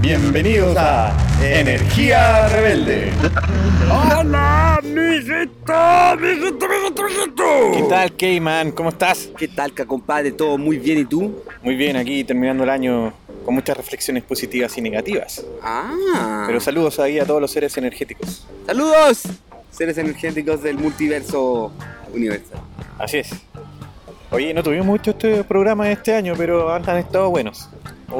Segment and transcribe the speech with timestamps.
[0.00, 3.12] Bienvenidos a Energía Rebelde.
[3.90, 6.16] ¡Hola, mijito!
[6.18, 7.72] ¡Mijito, mijito, mijito!
[7.74, 8.72] ¿Qué tal, K-Man?
[8.72, 9.28] ¿Cómo estás?
[9.36, 10.32] ¿Qué tal, compadre?
[10.32, 11.44] ¿Todo muy bien y tú?
[11.62, 13.12] Muy bien, aquí terminando el año
[13.44, 15.44] con muchas reflexiones positivas y negativas.
[15.62, 16.44] Ah.
[16.46, 18.46] Pero saludos ahí a todos los seres energéticos.
[18.64, 19.24] ¡Saludos!
[19.70, 21.72] Seres energéticos del multiverso
[22.14, 22.60] universal.
[22.98, 23.30] Así es.
[24.32, 27.68] Oye, no tuvimos muchos este programas este año, pero han, han estado buenos.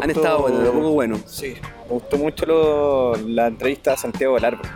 [0.02, 1.18] Han estado buenos, lo poco bueno.
[1.26, 1.54] Sí,
[1.88, 4.66] me gustó mucho lo- la entrevista a Santiago del Árbol.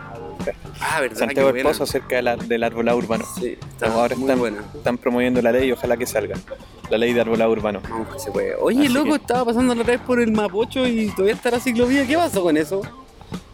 [0.79, 1.17] Ah, ¿verdad?
[1.17, 1.63] Santiago del.
[1.63, 3.25] Pozo acerca de la- del arbolado urbano.
[3.39, 4.57] Sí, está Ahora muy están, buena.
[4.75, 6.35] están promoviendo la ley y ojalá que salga.
[6.89, 7.81] La ley de arbolado urbano.
[7.89, 8.55] Vamos que se puede.
[8.55, 11.59] Oye, Así loco, que- estaba pasando la vez por el Mapocho y todavía está la
[11.59, 12.05] ciclovía.
[12.05, 12.81] ¿Qué pasó con eso?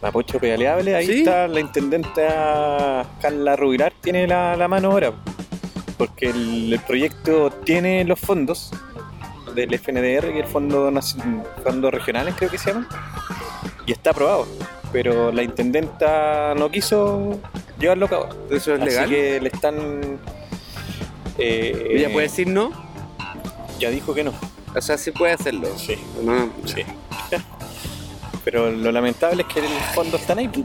[0.02, 1.18] Mapocho Pedaleable, ahí ¿Sí?
[1.20, 5.12] está la intendenta Carla Rubilar, tiene la, la mano ahora.
[6.06, 8.70] Porque el, el proyecto tiene los fondos
[9.54, 11.22] del FNDR y el Fondo, Naci-
[11.62, 12.88] Fondo Regionales, creo que se llaman.
[13.86, 14.46] Y está aprobado.
[14.92, 17.38] Pero la intendenta no quiso
[17.78, 18.28] llevarlo a cabo.
[18.50, 19.08] ¿Eso es Así legal?
[19.10, 20.18] que le están.
[21.38, 22.72] eh, ¿Ella puede decir no?
[23.78, 24.32] Ya dijo que no.
[24.74, 25.68] O sea, sí puede hacerlo.
[25.76, 26.82] Sí, No, sí.
[28.44, 30.48] Pero lo lamentable es que los fondos están ahí.
[30.48, 30.64] pues.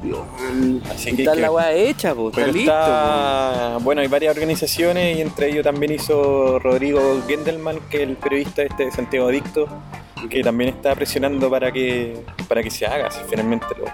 [0.91, 2.29] Así que está que- la weá hecha, pues.
[2.29, 2.71] Está Pero listo.
[2.71, 8.15] está, bueno, hay varias organizaciones y entre ellos también hizo Rodrigo Gendelman, que es el
[8.17, 9.67] periodista este de Santiago Adicto,
[10.29, 12.17] que también está presionando para que
[12.47, 13.85] para que se haga, si finalmente lo-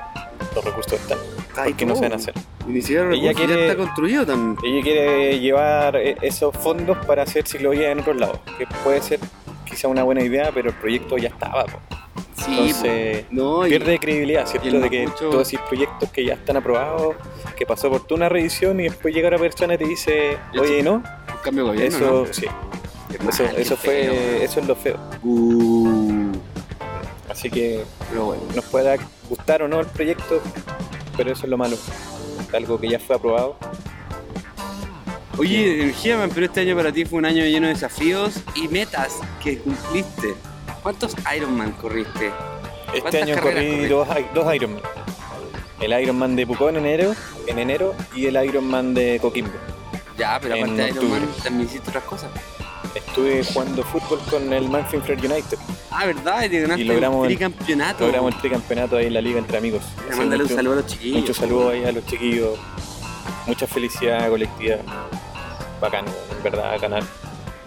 [0.56, 1.18] los recursos están,
[1.58, 2.34] Ay, porque no se van a hacer.
[2.66, 4.58] Siquiera Ella recursos, ya quiere- está construido también.
[4.64, 9.20] Ella quiere llevar eh, esos fondos para hacer ciclovía en otros lados, que puede ser
[9.66, 11.66] quizá una buena idea, pero el proyecto ya estaba.
[11.66, 11.80] po.
[12.46, 14.80] Sí, Entonces, no, pierde credibilidad, ¿cierto?
[14.80, 17.16] De que todos esos proyectos que ya están aprobados,
[17.56, 20.84] que pasó por toda una revisión y después llega una persona y te dice, oye,
[20.84, 20.96] ¿no?
[20.96, 21.04] un
[21.44, 21.98] cambio de gobierno.
[21.98, 22.34] Eso, ¿no?
[22.34, 22.46] sí,
[23.30, 24.14] eso, eso fue, feo.
[24.44, 25.00] eso es lo feo.
[25.24, 26.32] Uh,
[27.30, 28.44] Así que pero bueno.
[28.56, 28.96] nos pueda
[29.30, 30.42] gustar o no el proyecto,
[31.18, 31.78] pero eso es lo malo.
[32.54, 33.58] Algo que ya fue aprobado.
[35.38, 39.20] Oye, energía, pero este año para ti fue un año lleno de desafíos y metas
[39.44, 40.36] que cumpliste.
[40.84, 42.32] ¿Cuántos Ironman corriste?
[42.88, 44.82] Este ¿Cuántas año corrí dos, dos Ironman.
[45.80, 47.16] El Ironman de Pucón en enero,
[47.48, 49.52] en enero y el Ironman de Coquimbo.
[50.18, 52.30] Ya, pero aparte de Ironman también hiciste otras cosas.
[52.94, 55.58] Estuve jugando fútbol con el Manfred United.
[55.90, 56.44] Ah, ¿verdad?
[56.50, 58.06] Y Y logramos el- tricampeonato.
[58.06, 59.82] Logramos el tricampeonato ahí en la liga entre amigos.
[60.10, 61.22] Así mandarle un saludo a los chiquillos.
[61.22, 62.60] Muchos saludos ahí a los chiquillos.
[63.48, 64.78] Mucha felicidad colectiva.
[65.82, 67.04] Bacán, en verdad, ganar.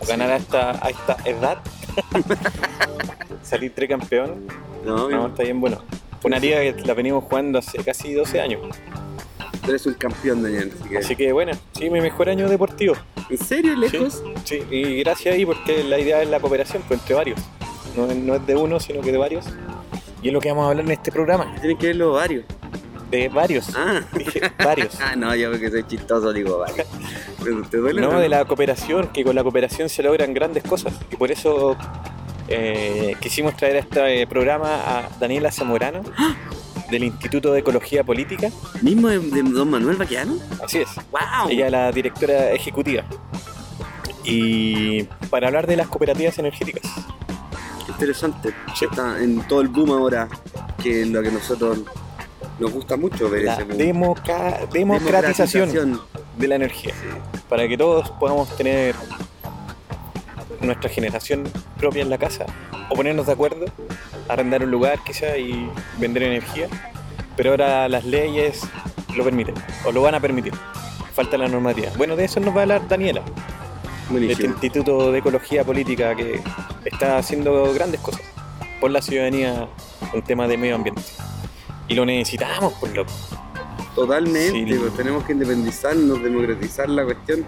[0.07, 1.59] Ganar a esta, a esta edad.
[3.43, 4.47] Salir tricampeón.
[4.85, 5.83] No, No, está bien bueno.
[6.21, 8.61] Fue una liga que la venimos jugando hace casi 12 años.
[9.63, 10.73] tú eres un campeón, Daniel.
[10.75, 10.99] Así que...
[10.99, 12.95] Así que bueno, sí, mi mejor año deportivo.
[13.29, 14.23] ¿En serio, lejos?
[14.45, 17.41] Sí, y gracias ahí porque la idea es la cooperación pues, entre varios.
[17.97, 19.47] No, no es de uno, sino que de varios.
[20.23, 21.55] Y es lo que vamos a hablar en este programa.
[21.61, 22.45] Tienen que ver los varios.
[23.11, 23.75] De varios.
[23.77, 24.01] Ah.
[24.13, 24.99] Dije, varios.
[25.01, 26.89] Ah, no, yo porque soy chistoso digo varios.
[27.71, 28.01] ¿Te duele?
[28.01, 30.95] No, de la cooperación, que con la cooperación se logran grandes cosas.
[31.13, 31.77] Y por eso
[32.49, 36.03] eh, quisimos traer a este eh, programa a Daniela Zamorano
[36.91, 38.51] del Instituto de Ecología Política.
[38.83, 40.37] ¿Mismo de, de Don Manuel Baquiano?
[40.65, 40.89] Así es.
[41.11, 41.51] ¡Wow!
[41.51, 43.05] Ella es la directora ejecutiva.
[44.25, 46.83] Y para hablar de las cooperativas energéticas.
[47.85, 48.53] Qué interesante.
[48.75, 48.87] Sí.
[48.87, 50.29] Está en todo el boom ahora,
[50.83, 51.83] que lo que nosotros
[52.59, 56.01] nos gusta mucho ver La democa- democratización
[56.37, 56.95] de la energía.
[57.49, 58.95] Para que todos podamos tener
[60.61, 61.45] nuestra generación
[61.79, 62.47] propia en la casa
[62.91, 63.67] o ponernos de acuerdo,
[64.29, 66.69] arrendar un lugar quizá y vender energía.
[67.37, 68.63] Pero ahora las leyes
[69.17, 69.55] lo permiten
[69.85, 70.55] o lo van a permitir.
[71.15, 71.89] Falta la normativa.
[71.97, 74.49] Bueno, de eso nos va a hablar Daniela, este Buenísimo.
[74.55, 76.41] Instituto de Ecología Política que
[76.85, 78.23] está haciendo grandes cosas
[78.81, 79.69] por la ciudadanía
[80.13, 81.03] en temas de medio ambiente.
[81.89, 83.13] Y lo necesitamos, por loco.
[83.95, 84.79] Totalmente, Sí.
[84.79, 87.47] pues tenemos que independizarnos, democratizar la cuestión.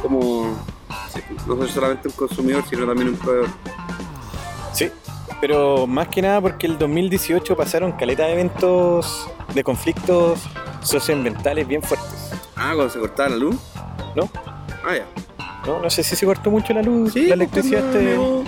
[0.00, 0.56] Como
[1.12, 3.48] sí, no soy solamente un consumidor, sino también un proveedor.
[4.72, 4.90] Sí,
[5.40, 10.40] pero más que nada porque el 2018 pasaron caleta de eventos de conflictos
[10.82, 13.56] socioambientales bien fuertes, Ah, cuando se cortaba la luz.
[14.16, 14.28] ¿no?
[14.84, 15.06] Ah, ya.
[15.66, 15.80] ¿No?
[15.82, 18.42] No sé si se cortó mucho la luz, la pues, electricidad cuando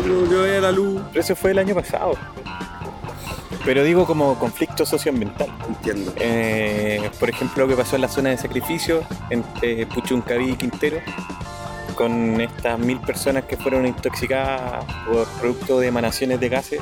[0.00, 0.30] este...
[0.30, 1.02] yo veía la luz.
[1.08, 2.14] Pero eso fue el año pasado.
[3.64, 5.48] Pero digo como conflicto socioambiental.
[5.66, 6.12] Entiendo.
[6.16, 10.98] Eh, por ejemplo, lo que pasó en la zona de sacrificio entre Puchuncaví y Quintero,
[11.94, 16.80] con estas mil personas que fueron intoxicadas por producto de emanaciones de gases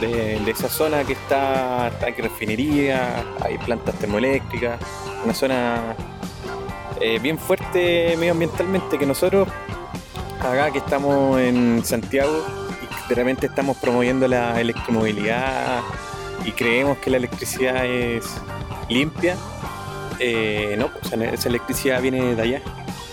[0.00, 4.78] de esa zona que está, hay refinería, hay plantas termoeléctricas,
[5.24, 5.96] una zona
[7.00, 9.48] eh, bien fuerte medioambientalmente que nosotros
[10.40, 12.59] acá que estamos en Santiago
[13.10, 15.80] y que realmente estamos promoviendo la electromovilidad
[16.44, 18.24] y creemos que la electricidad es
[18.88, 19.36] limpia,
[20.20, 22.62] eh, no, pues, esa- esa electricidad viene de allá,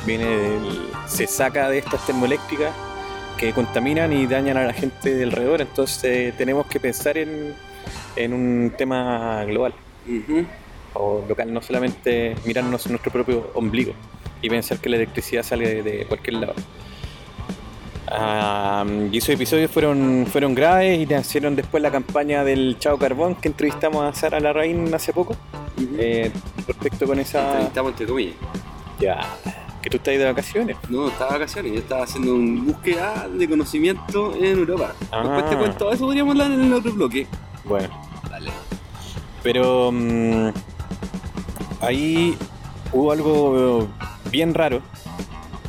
[0.06, 2.72] viene del- se saca de estas termoeléctricas
[3.38, 7.54] que contaminan y dañan a la gente de alrededor, entonces tenemos que pensar en,
[8.16, 9.74] en un tema global.
[10.94, 13.94] O local, no solamente mirarnos en nuestro propio ombligo
[14.42, 16.54] y pensar que la electricidad sale de, de cualquier lado.
[18.10, 23.36] Ah, y esos episodios fueron, fueron graves y nacieron después la campaña del Chao Carbón
[23.36, 25.36] que entrevistamos a Sara Larraín hace poco
[25.98, 26.32] eh,
[26.68, 27.52] respecto con esa...
[27.52, 28.36] Entrevistamos entre comillas.
[29.00, 29.20] Ya,
[29.82, 30.78] que tú estás ahí de vacaciones.
[30.90, 34.94] No, estaba de vacaciones, yo estaba haciendo una búsqueda de conocimiento en Europa.
[35.12, 35.24] Ah.
[35.24, 37.28] Después te cuento, eso podríamos hablar en el otro bloque.
[37.66, 37.90] Bueno,
[38.30, 38.52] Dale.
[39.44, 40.50] Pero mm,
[41.82, 42.38] ahí
[42.92, 43.88] hubo algo
[44.32, 44.82] bien raro,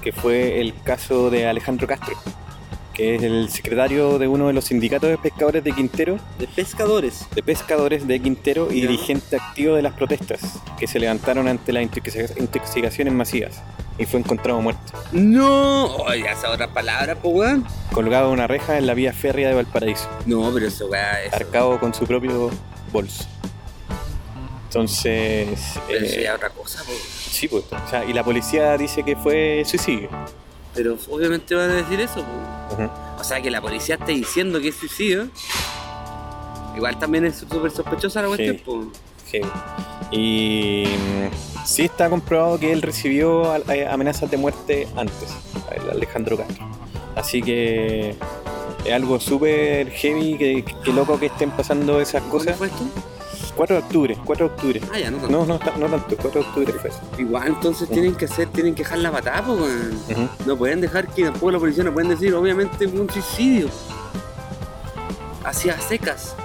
[0.02, 2.14] que fue el caso de Alejandro Castro,
[2.94, 7.26] que es el secretario de uno de los sindicatos de pescadores de Quintero, De pescadores.
[7.34, 8.88] de pescadores de Quintero y Ya.
[8.88, 10.40] dirigente activo de las protestas
[10.78, 13.62] que se levantaron ante las intoxica- intoxicaciones masivas
[13.98, 17.64] y fue encontrado muerto, No, oye, esa otra palabra, po weón.
[17.92, 20.08] colgado en una reja en la vía férrea de Valparaíso.
[20.26, 21.36] No, pero eso, eso.
[21.36, 22.50] arcado con su propio
[22.92, 23.26] bolso.
[24.69, 25.49] Entonces,
[25.87, 26.93] Pero eso eh, otra cosa, po.
[27.31, 30.11] sí, pues, o sea, y la policía dice que fue suicidio.
[30.75, 32.20] Pero obviamente van a decir eso.
[32.20, 32.88] Ujú.
[33.19, 35.29] O sea, que la policía esté diciendo que es suicidio.
[36.76, 38.62] Igual también es súper sospechosa la cuestión, Sí.
[38.65, 38.93] po.
[39.31, 39.41] Sí.
[40.11, 45.31] Y mm, sí está comprobado que él recibió eh, amenazas de muerte antes,
[45.75, 46.69] el Alejandro Castro.
[47.17, 48.15] Así que
[48.85, 52.56] es algo súper heavy, que, que loco que estén pasando esas ¿Cuándo cosas.
[52.56, 52.85] fue esto?
[53.58, 54.81] 4 de octubre, 4 de octubre.
[54.94, 55.32] Ah, ya, no tanto.
[55.32, 57.00] No, no, no tanto, 4 de octubre fue eso.
[57.19, 59.40] Igual entonces tienen que hacer, tienen que dejar la patada.
[59.50, 60.28] Ujú.
[60.46, 63.69] No pueden dejar que tampoco la policía no pueden decir, obviamente un suicidio.
[65.43, 66.37] Hacia secas.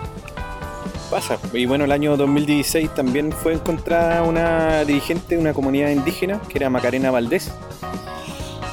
[1.12, 1.38] Pasa.
[1.54, 6.57] Y bueno, el año 2016 también fue encontrada una dirigente de una comunidad indígena, que
[6.57, 7.51] era Macarena Valdés,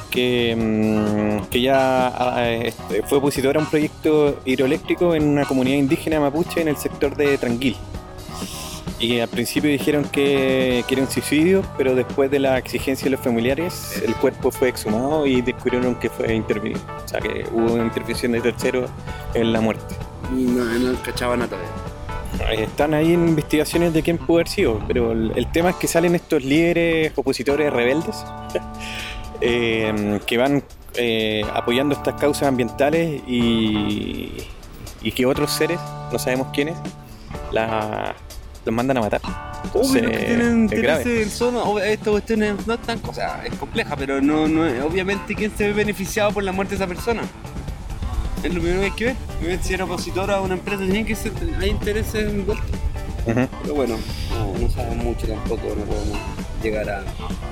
[0.09, 5.77] que, mm, que ya ah, este, fue opositora a un proyecto hidroeléctrico en una comunidad
[5.77, 7.77] indígena mapuche en el sector de Tranquil.
[9.01, 13.09] Y al principio dijeron que, que era un suicidio, pero después de la exigencia de
[13.11, 16.79] los familiares, el cuerpo fue exhumado y descubrieron que fue intervenido.
[17.03, 18.85] O sea que hubo una intervención de tercero
[19.33, 19.95] en la muerte.
[20.31, 22.53] No, no cachaban nada todavía.
[22.61, 25.77] Eh, Están ahí en investigaciones de quién pudo haber sido, pero el, el tema es
[25.77, 28.23] que salen estos líderes opositores rebeldes
[29.41, 30.63] eh, que van
[30.93, 34.31] eh, apoyando estas causas ambientales y,
[35.01, 35.79] y que otros seres,
[36.11, 36.75] no sabemos quiénes,
[37.51, 38.15] la-
[38.65, 39.21] los mandan a matar.
[39.63, 41.21] Entonces, Obvio que tienen es grave.
[41.23, 44.65] en zona, ob- esta cuestión es- no es tan cosa, es compleja, pero no, no
[44.65, 47.21] es- obviamente quién se ve beneficiado por la muerte de esa persona.
[48.43, 49.05] Es lo primero que hay que
[49.45, 49.59] ver.
[49.61, 52.65] Si era opositora a una empresa, tienen que ser, hay intereses envueltos.
[53.27, 53.47] Ujú.
[53.61, 53.97] Pero bueno,
[54.31, 56.17] no, no sabemos mucho tampoco, no podemos
[56.63, 57.03] llegar a.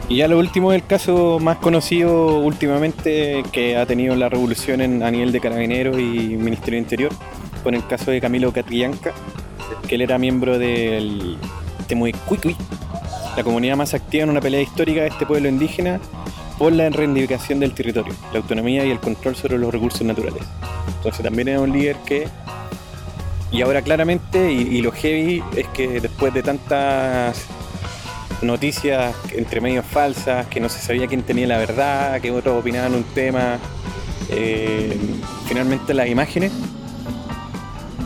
[0.07, 5.03] Y ya lo último, el caso más conocido últimamente que ha tenido la revolución en-
[5.03, 6.01] a nivel de carabineros y
[6.37, 7.11] Ministerio de Interior,
[7.63, 9.13] con el caso de Camilo Catrillanca,
[9.89, 11.35] que él era miembro del
[11.87, 12.55] Temuicuicui,
[13.35, 15.99] la comunidad más activa en una pelea histórica de este pueblo indígena
[16.59, 20.43] por la reivindicación del territorio, la autonomía y el control sobre los recursos naturales.
[20.97, 22.27] Entonces también era un líder que
[23.51, 27.47] y ahora claramente, y, lo heavy es que después de tantas
[28.43, 32.93] noticias entre medios falsas, que no se sabía quién tenía la verdad, que otros opinaban
[32.93, 33.57] un tema,
[34.29, 34.95] eh,
[35.47, 36.51] finalmente las imágenes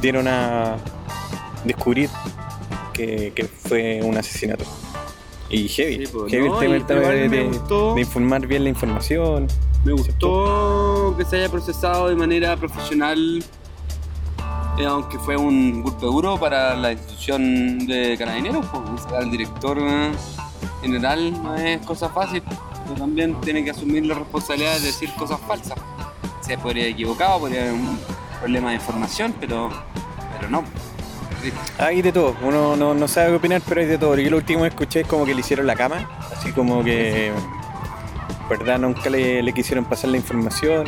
[0.02, 0.78] dieron a
[1.64, 2.10] descubrir
[2.94, 4.66] que, que fue un asesinato.
[5.50, 7.94] Y heavy, Sí, pues, heavy no, el tema, de, me de- gustó.
[7.96, 9.48] de informar bien la información.
[9.84, 13.44] Me gustó que se haya procesado de manera profesional,
[14.80, 20.12] eh, aunque fue un golpe duro para la institución de carabineros, pues, al director eh,
[20.82, 22.42] general no es cosa fácil,
[22.88, 25.78] pero también tiene que asumir la responsabilidad de decir cosas falsas.
[26.42, 28.00] Se podría haber equivocado, podría haber un
[28.40, 29.70] problema de información, pero,
[30.38, 30.64] pero no.
[31.78, 34.16] Hay de todo, uno no, no sabe qué opinar, pero hay de todo.
[34.18, 37.32] Yo lo último que escuché es como que le hicieron la cama, así como que,
[38.50, 40.86] verdad, nunca le, le quisieron pasar la información.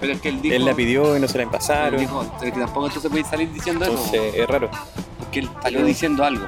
[0.00, 0.54] Pero es que él dijo.
[0.54, 1.98] Él la pidió y no se la pasaron.
[2.00, 3.94] dijo, entonces que tampoco entonces puede salir diciendo eso.
[3.94, 4.70] Entonces es raro.
[5.18, 6.46] Porque él salió diciendo algo.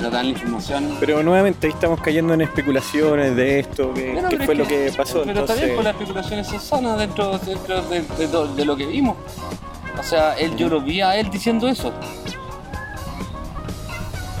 [0.00, 0.96] No dan la información.
[0.98, 4.92] Pero nuevamente ahí estamos cayendo en especulaciones de esto, que, que fue es lo que
[4.96, 5.22] pasó.
[5.22, 8.76] Pero bien, Entonces, pues las especulaciones son sanas dentro, dentro de, de do- de lo
[8.76, 9.16] que vimos.
[9.98, 11.92] O sea, él, yo lo vi a él diciendo eso.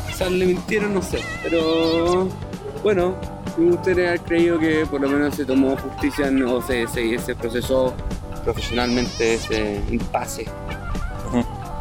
[0.08, 1.20] Quizás le mintieron, no sé.
[1.42, 2.28] Pero
[2.82, 3.14] bueno,
[3.56, 7.18] me gustaría haber creído que por lo menos se tomó justicia en- o se, se,
[7.18, 7.94] se procesó
[8.44, 10.46] profesionalmente ese impasse.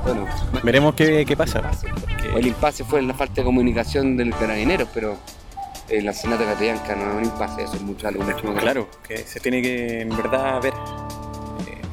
[0.03, 0.25] Bueno,
[0.63, 1.59] veremos qué, qué pasa.
[1.59, 5.15] impasse, porque el impasse fue la falta de comunicación del carabinero, pero
[5.89, 8.61] el asesinato de Catillanca no es un impasse, eso es mucho, algo mucho más grande.
[8.61, 11.10] Claro, que se tiene que en verdad ver, eh,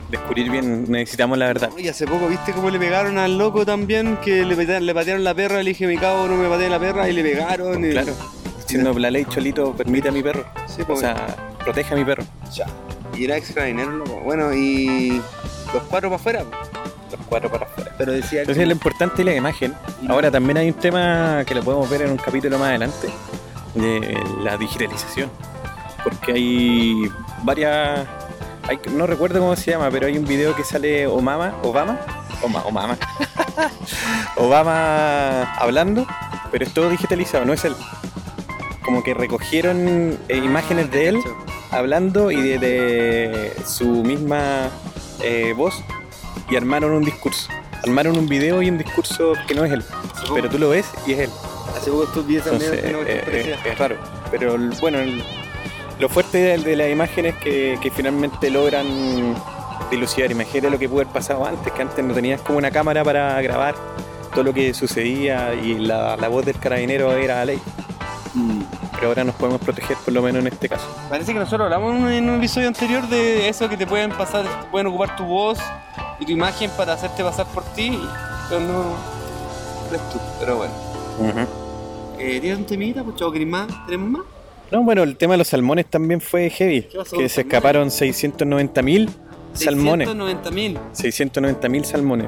[0.09, 1.71] descubrir bien, necesitamos la verdad.
[1.77, 5.25] Y hace poco viste cómo le pegaron al loco también, que le patearon, le patearon
[5.25, 7.85] la perra, le dije mi cabo no me pateen la perra y le pegaron.
[7.85, 8.13] y- Claro,
[8.67, 11.15] siendo la ley Cholito permite a mi perro, Sí, o pues, sea,
[11.63, 12.25] protege a mi perro.
[12.55, 12.67] ya.
[13.15, 14.21] Y era ex loco.
[14.25, 15.21] Bueno, y
[15.75, 16.45] los cuatro para afuera.
[17.11, 17.93] Los cuatro para afuera.
[17.99, 19.75] Pero decía Entonces lo importante es la imagen.
[20.09, 23.09] Ahora también hay un tema que lo podemos ver en un capítulo más adelante,
[23.75, 25.31] de la digitalización.
[26.05, 27.11] Porque hay
[27.43, 28.07] varias...
[28.69, 31.99] hay- no recuerdo cómo se llama, pero hay un video que sale Obama, Obama,
[32.43, 32.99] Obama, Obama,
[34.37, 36.07] Obama hablando,
[36.51, 37.75] pero es todo digitalizado, no es él.
[38.85, 41.19] Como que recogieron eh, imágenes de él
[41.71, 44.71] hablando y de, de su misma
[45.23, 45.83] eh, voz
[46.51, 47.49] y armaron un discurso.
[47.83, 49.85] Armaron un video y un discurso que no es él,
[50.35, 51.31] pero tú lo ves y es él.
[51.77, 53.97] Hace poco estos días también Entonces, eh, eh, es raro.
[54.31, 55.23] Pero bueno, el-
[55.99, 58.87] lo fuerte de, de la imagen es que, que finalmente logran
[59.91, 60.31] dilucidar.
[60.31, 63.41] Imagínate lo que pudo haber pasado antes, que antes no tenías como una cámara para
[63.43, 63.75] grabar
[64.33, 67.59] todo lo que sucedía y la, la voz del carabinero era la ley.
[68.35, 68.61] Mm.
[68.95, 70.85] Pero ahora nos podemos proteger por lo menos en este caso.
[71.09, 74.67] Parece que nosotros hablamos en un- episodio anterior de eso que te pueden pasar, te
[74.71, 75.59] pueden ocupar tu voz
[76.21, 77.99] y tu imagen para hacerte pasar por ti,
[78.49, 78.95] pero no
[79.89, 80.19] eres tú.
[80.41, 80.73] Pero bueno.
[82.19, 83.69] Eh, ¿Tienes un temita, pues chavo, ¿querés más?
[83.87, 84.23] ¿Tenemos más?
[84.71, 86.83] No, bueno, el tema de los salmones también fue heavy.
[86.83, 87.39] ¿Qué pasó Que se salmones?
[87.39, 88.75] escaparon 690
[89.55, 90.09] salmones.
[90.09, 90.79] 690 mil.
[90.93, 92.27] 690 salmones.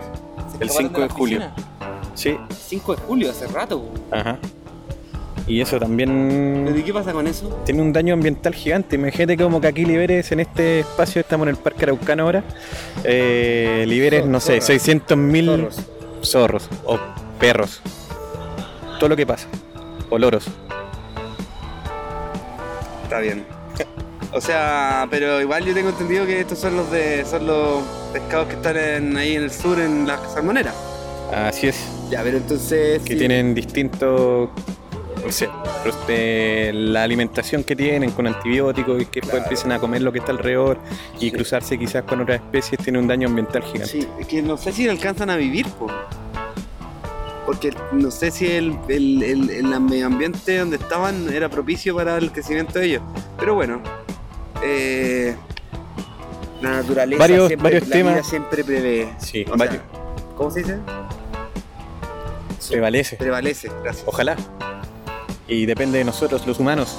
[0.59, 1.41] El 5 de julio.
[2.15, 2.37] Sí,
[2.69, 3.85] 5 de julio, hace rato.
[4.11, 4.39] ajá.
[5.47, 7.49] Y eso ¿Pero también y qué pasa con eso?
[7.65, 8.95] tiene un daño ambiental gigante.
[8.97, 12.45] Imagínate como que aquí liberes en este espacio, estamos en el Parque Araucano ahora,
[13.03, 14.67] eh, liberes, no sé, Zorras.
[14.67, 15.81] 600 mil Zorros.
[16.23, 16.99] zorros o
[17.41, 17.81] perros.
[19.01, 19.49] Todo lo que pasa.
[20.09, 20.47] O loros.
[23.11, 23.45] Está bien.
[24.33, 28.47] O sea, pero igual yo tengo entendido que estos son los de son los pescados
[28.47, 30.73] que están en- ahí en el sur en las salmoneras.
[31.35, 31.85] Así es.
[32.11, 33.19] Ya, pero entonces que sí.
[33.19, 34.51] tienen distintos
[35.27, 35.49] o sea,
[36.73, 39.43] la alimentación que tienen con antibióticos y que después Claro.
[39.47, 40.79] empiezan a comer lo que está alrededor
[41.17, 41.33] y Sí.
[41.33, 43.87] cruzarse quizás con otras especies tiene un daño ambiental gigante.
[43.87, 45.89] Sí, que no sé si alcanzan a vivir, po.
[47.51, 52.17] Porque no sé si el, el, el, el medio ambiente donde estaban era propicio para
[52.17, 53.03] el crecimiento de ellos.
[53.41, 53.83] Pero bueno,
[54.63, 55.35] eh,
[56.63, 58.15] la naturaleza Varios- siempre, varios la temas.
[58.15, 59.09] vida siempre prevé.
[59.19, 59.85] Sí, O varios- sea,
[60.37, 60.79] ¿Cómo se dice?
[62.69, 63.17] prevalece.
[63.17, 64.05] Prevalece, gracias.
[64.07, 64.37] Ojalá.
[65.49, 66.97] Y depende de nosotros, los humanos.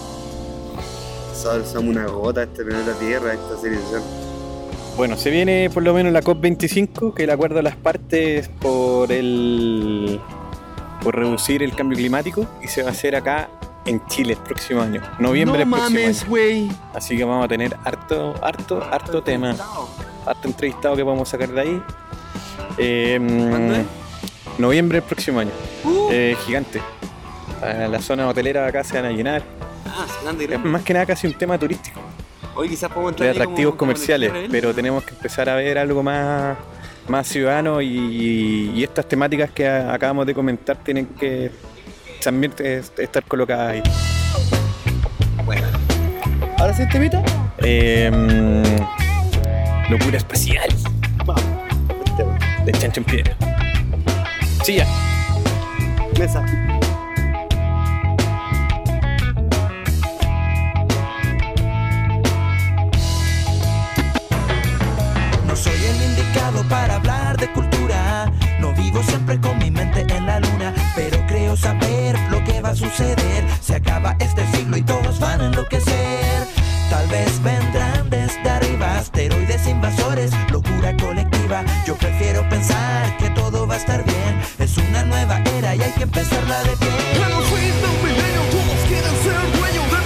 [1.33, 4.03] Sol, somos una gota este planeta Tierra, esta civilización.
[4.97, 9.09] Bueno, se viene por lo menos la COP25, que el acuerdo de las partes por
[9.13, 10.19] el
[11.01, 13.49] por reducir el cambio climático y se va a hacer acá
[13.85, 16.23] en Chile el próximo año, noviembre no del próximo mames,
[16.69, 16.75] año.
[16.93, 19.55] Así que vamos a tener harto, harto, harto tema.
[20.25, 21.83] harto entrevistado que podemos sacar de ahí.
[22.77, 23.17] Eh,
[23.49, 23.85] ¿Cuándo es?
[24.59, 25.51] Noviembre del próximo año.
[25.83, 26.09] Uh.
[26.11, 26.79] Eh, gigante.
[27.63, 29.41] Eh, Las zonas hoteleras acá se van a llenar.
[29.87, 30.69] Ah, grande, grande.
[30.69, 31.99] más que nada casi un tema turístico,
[32.55, 35.77] Hoy quizás podemos de entrar ahí atractivos como- comerciales, pero tenemos que empezar a ver
[35.77, 36.57] algo más,
[37.07, 41.51] más ciudadano y, y estas temáticas que acabamos de comentar tienen que
[42.23, 43.83] también estar colocadas ahí.
[45.45, 45.67] Bueno.
[46.57, 47.23] ¿Ahora sí, temita?
[47.57, 48.11] Eh,
[49.89, 50.69] locura espacial
[51.25, 51.43] Vamos.
[52.65, 53.35] de Chancho en Piedra.
[54.63, 54.87] Sí, ya.
[56.19, 56.45] Mesa.
[66.71, 68.31] Para hablar de cultura.
[68.59, 72.69] No vivo siempre con mi mente en la luna, pero creo saber lo que va
[72.69, 73.43] a suceder.
[73.59, 76.47] Se acaba este siglo y todos van a enloquecer.
[76.89, 81.63] Tal vez vendrán desde arriba asteroides invasores, locura colectiva.
[81.85, 84.41] Yo prefiero pensar que todo va a estar bien.
[84.57, 86.89] Es una nueva era y hay que empezarla de pie.
[87.15, 90.00] En los fin del milenio todos quieren ser dueños de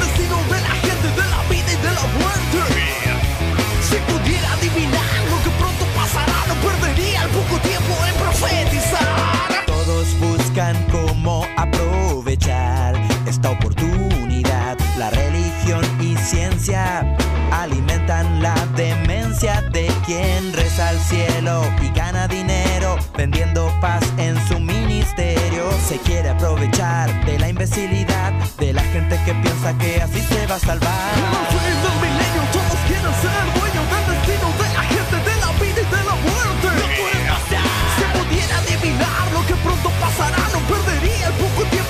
[14.97, 17.03] La religión y ciencia
[17.51, 24.57] alimentan la demencia de quien reza al cielo y gana dinero vendiendo paz en su
[24.57, 25.69] ministerio.
[25.85, 30.55] Se quiere aprovechar de la imbecilidad de la gente que piensa que así se va
[30.55, 31.11] a salvar.
[31.17, 35.51] Los reyes del milenio todos quieren ser dueños del destino de la gente, de la
[35.59, 36.67] vida y de la muerte.
[36.71, 37.67] No puede pasar.
[37.97, 41.84] Si pudiera adivinar lo que pronto pasará, no perdería el poco tiempo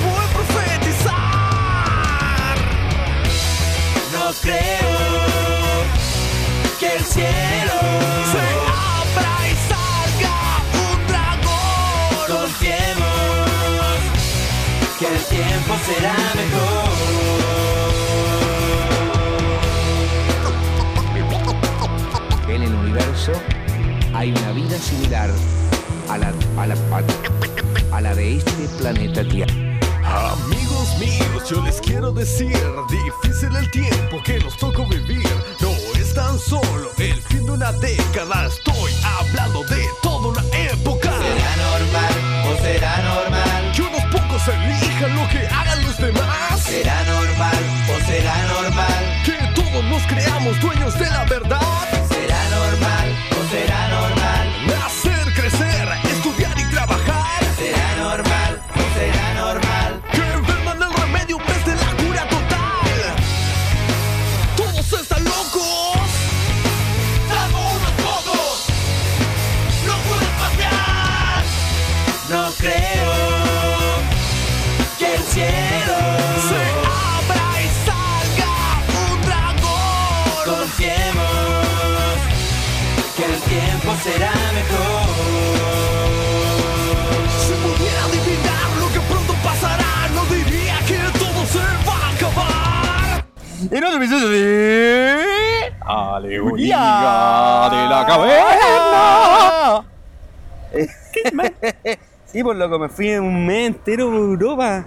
[4.41, 5.85] creo
[6.79, 7.79] que el cielo
[8.31, 10.37] Se abra y salga
[10.83, 12.27] un dragón.
[12.27, 13.99] confiemos
[14.99, 16.85] que el tiempo será mejor.
[22.49, 23.31] En el universo
[24.13, 25.29] hay una vida similar
[26.09, 26.75] a la, a la,
[27.91, 29.64] a, la de este planeta Tierra.
[30.15, 32.57] Amigos míos, yo les quiero decir,
[32.89, 35.27] difícil el tiempo que nos tocó vivir.
[35.59, 40.41] No es tan solo el fin de una década, estoy hablando de toda una
[40.71, 41.11] época.
[41.11, 42.13] ¿Será normal
[42.47, 43.71] o será normal?
[43.75, 46.61] Que unos pocos elijan lo que hagan los demás.
[46.63, 47.57] ¿Será normal
[47.93, 49.21] o será normal?
[49.25, 52.04] Que todos nos creamos dueños de la verdad.
[93.75, 95.73] En otro episodio de.
[95.81, 96.77] Alegoría
[97.71, 99.83] de la caverna.
[102.25, 104.85] Sí, por loco, me fui un mes entero por Europa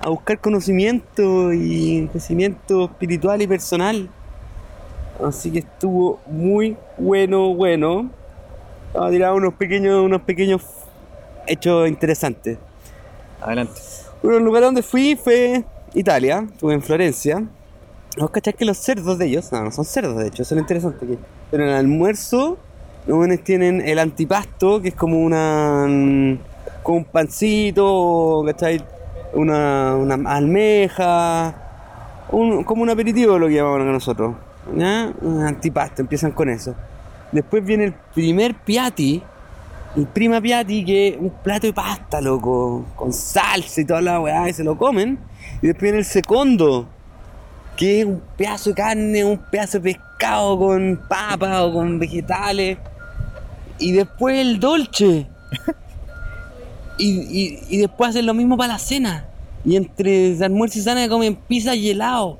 [0.00, 4.08] a buscar conocimiento y crecimiento espiritual y personal.
[5.22, 8.08] Así que estuvo muy bueno, bueno.
[8.94, 10.62] Vamos a tirar unos pequeños, unos pequeños
[11.46, 12.56] hechos interesantes.
[13.42, 13.78] Adelante.
[14.22, 17.46] Uno de los lugares donde fui fue Italia, estuve en Florencia.
[18.18, 20.56] ¿Vos cachás que los cerdos de ellos, no, no son cerdos de hecho, eso es
[20.56, 21.18] lo interesante que.
[21.50, 22.58] Pero en el almuerzo,
[23.06, 25.86] los buenos tienen el antipasto, que es como una.
[25.88, 26.38] mm,
[26.82, 28.84] como un pancito, ¿cachai?
[29.34, 31.54] Una, una almeja,
[32.30, 34.34] un- como un aperitivo lo que llamamos nosotros.
[34.76, 35.12] ¿Ya?
[35.22, 36.74] Un antipasto, empiezan con eso.
[37.32, 39.22] Después viene el primer piatti,
[39.96, 44.20] el prima piatti, que es un plato de pasta, loco, con salsa y toda la
[44.20, 45.18] weá, y se lo comen.
[45.62, 46.86] Y después viene el segundo,
[47.76, 52.78] que es un pedazo de carne, un pedazo de pescado con papa o con vegetales.
[53.78, 55.26] Y después el dolce.
[56.98, 59.24] Y, y- y después hacen lo mismo para la cena.
[59.64, 62.38] Y entre almuerzo y cena comen pizza y helado.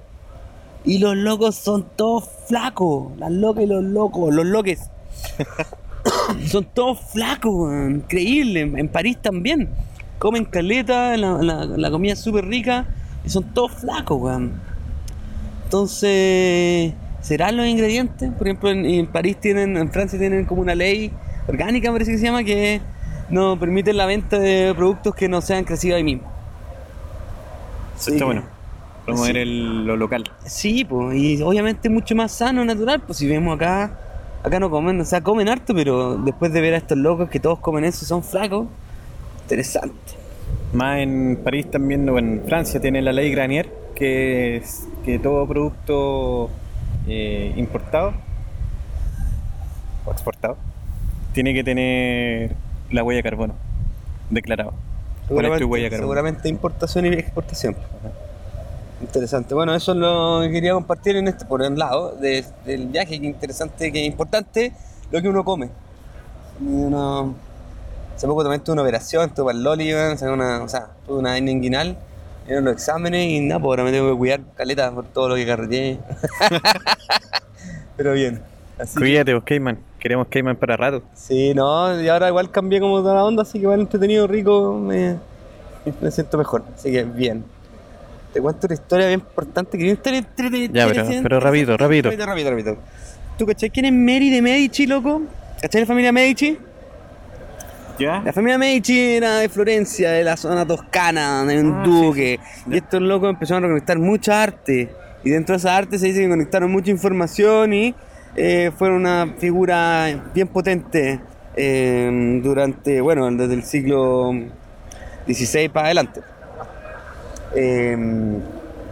[0.85, 3.17] Y los locos son todos flacos.
[3.19, 4.91] Las locas y los locos, los loques.
[6.49, 7.97] son todos flacos, weón.
[7.97, 8.61] increíble.
[8.61, 9.69] En París también.
[10.19, 12.87] Comen caleta, la, la- la comida es súper rica.
[13.25, 14.53] Y son todos flacos, weón.
[15.73, 18.31] Entonces, ¿serán los ingredientes?
[18.37, 21.11] Por ejemplo, en, en París tienen, en Francia tienen como una ley
[21.49, 22.83] orgánica, parece que se llama, que
[23.31, 26.25] no permiten la venta de productos que no sean crecidos ahí mismo.
[27.99, 28.43] Eso está que- bueno.
[29.07, 29.45] Promover Sí.
[29.87, 30.25] lo local.
[30.45, 33.99] Sí, pues, y obviamente mucho más sano, natural, pues si vemos acá,
[34.45, 37.41] acá no comen, o sea, comen harto, pero después de ver a estos locos que
[37.41, 38.67] todos comen eso y son flacos,
[39.45, 39.97] interesante.
[40.75, 45.47] Más en París también, o en Francia, tiene la ley Granier, que es que todo
[45.47, 46.51] producto
[47.09, 48.13] eh, importado
[50.07, 50.57] o exportado
[51.33, 52.55] tiene que tener
[52.91, 53.55] la huella de carbono
[54.31, 54.73] declarado.
[55.29, 56.07] Poner tu huella de carbono.
[56.09, 57.77] seguramente importación y exportación.
[59.01, 59.55] Interesante.
[59.55, 63.19] Bueno, eso es lo que quería compartir en este, por un lado, de- del viaje,
[63.21, 64.73] que interesante, que importante
[65.11, 65.69] lo que uno come.
[66.61, 67.35] Y uno-
[68.15, 71.37] hace poco también tuve una operación, tuve para el Loli, una, o sea, tuve una
[71.39, 71.97] inguinal,
[72.47, 75.35] dieron los exámenes y nada, pues ahora me tengo que cuidar caleta por todo lo
[75.37, 75.99] que carreteé.
[77.97, 78.41] Pero bien.
[78.79, 79.79] Así Cuídate, vos, Cayman.
[79.99, 81.03] Queremos Cayman para rato.
[81.15, 84.77] Sí, no, y ahora igual cambié como toda la onda, así que igual entretenido, rico,
[84.79, 85.17] me,
[86.01, 86.65] me siento mejor.
[86.75, 87.45] Así que bien.
[88.33, 89.95] Te cuento una historia bien importante que
[90.73, 92.09] Ya, pero- pero rapidito, rapidito.
[92.09, 92.77] Rápido, rápido, rápido.
[93.39, 95.23] ¿Tú cachai quién es Mary de Medici, loco?
[95.61, 96.59] ¿Cachai la familia Medici?
[97.99, 98.23] ¿Ya?
[98.25, 102.41] La familia Medici era de Florencia, de la zona toscana, de un Ah, duque.
[102.55, 104.91] sí, Y estos locos empezaron a conectar mucha arte.
[105.25, 107.95] Y dentro de esa arte se dice que conectaron mucha información y
[108.35, 111.21] eh, fueron una figura bien potente
[111.55, 114.33] eh, durante, bueno, desde el siglo
[115.29, 116.21] XVI para adelante.
[117.55, 117.97] Eh,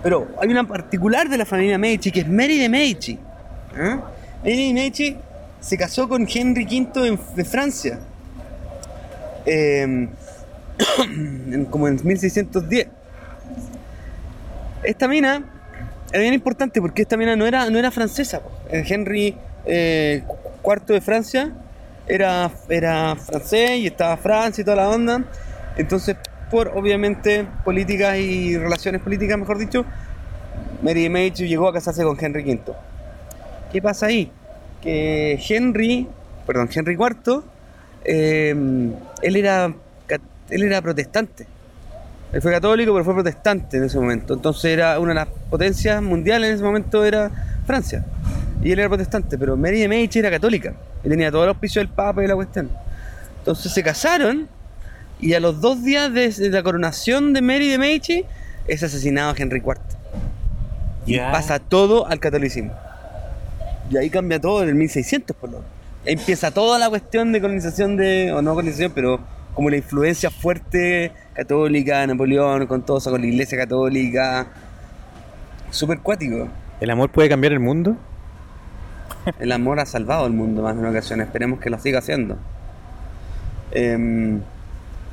[0.02, 3.18] pero hay una particular de la familia Medici que es Mary de Medici.
[3.76, 4.00] ¿ah?
[4.42, 5.16] Mary de Medici
[5.60, 7.98] se casó con Henry V de Francia.
[9.46, 9.82] Eh,
[10.98, 12.88] en- como en 1610.
[14.82, 15.42] Esta mina
[16.12, 18.40] era bien importante porque esta mina no era, no era francesa.
[18.70, 20.22] Eh, Henry eh,
[20.64, 21.52] IV de Francia
[22.06, 25.22] era, era francés y estaba Francia y toda la onda.
[25.76, 26.16] Entonces,
[26.50, 29.84] por obviamente políticas y relaciones políticas, mejor dicho,
[30.82, 32.72] Mary Medici llegó a casarse con Henry V.
[33.70, 34.32] ¿Qué pasa ahí?
[34.82, 36.08] Que Henry,
[36.46, 37.42] perdón, Henry IV,
[38.04, 38.54] eh,
[39.22, 39.74] él era
[40.50, 41.46] él era protestante.
[42.32, 44.34] Él fue católico, pero fue protestante en ese momento.
[44.34, 47.30] Entonces era una de las potencias mundiales en ese momento era
[47.66, 48.04] Francia.
[48.62, 50.74] Y él era protestante, pero Mary de Medici era católica.
[51.02, 52.70] Y tenía todos los pisos del Papa y la cuestión.
[53.38, 54.48] Entonces se casaron
[55.18, 58.24] y a los dos días de, la coronación de Mary de Medici
[58.68, 59.76] es asesinado Henry IV.
[61.06, 62.72] Y pasa todo al catolicismo.
[63.90, 65.79] Y ahí cambia todo en el 1600, por lo menos.
[66.04, 69.20] Empieza toda la cuestión de colonización de, o no colonización, pero
[69.54, 74.46] como la influencia fuerte católica, Napoleón, con todo eso, con la iglesia católica.
[75.70, 76.48] Súper cuático.
[76.80, 77.96] ¿El amor puede cambiar el mundo?
[79.38, 81.20] El amor ha salvado el mundo más de una ocasión.
[81.20, 82.38] Esperemos que lo siga haciendo.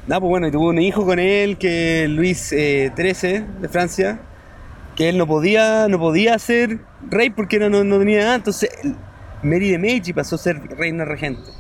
[0.08, 4.19] Nada, pues bueno, y tuvo un hijo con él, que Luis eh, XIII de Francia,
[4.95, 8.36] que él no podía, no podía ser rey porque no, no, no tenía nada.
[8.36, 8.69] Entonces,
[9.43, 11.52] Mary de Medici pasó a ser reina regente.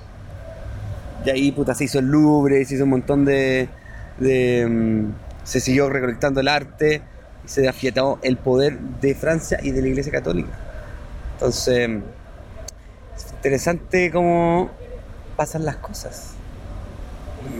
[1.25, 3.67] Y ahí, puta, se hizo el Louvre, se hizo un montón de.
[4.19, 5.11] de, em,
[5.43, 7.01] se siguió recolectando el arte
[7.45, 10.49] y se afiató el poder de Francia y de la Iglesia Católica.
[11.33, 11.89] Entonces,
[13.15, 14.69] es interesante cómo
[15.35, 16.33] pasan las cosas.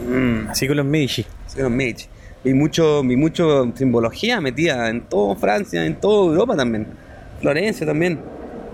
[0.10, 1.26] Mm, Así con los Medici.
[1.46, 2.08] así los Medici.
[2.44, 6.88] Vi mucho, vi mucho simbología metida en toda Francia, en toda Europa también.
[7.42, 8.20] Florencia también.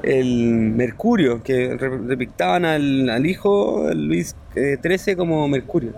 [0.03, 5.93] El Mercurio, que re- depictaban al, al hijo Luis eh, XIII como Mercurio.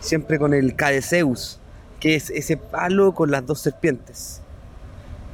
[0.00, 1.60] Siempre con el Cadeceus,
[2.00, 4.40] que es ese palo con las dos serpientes.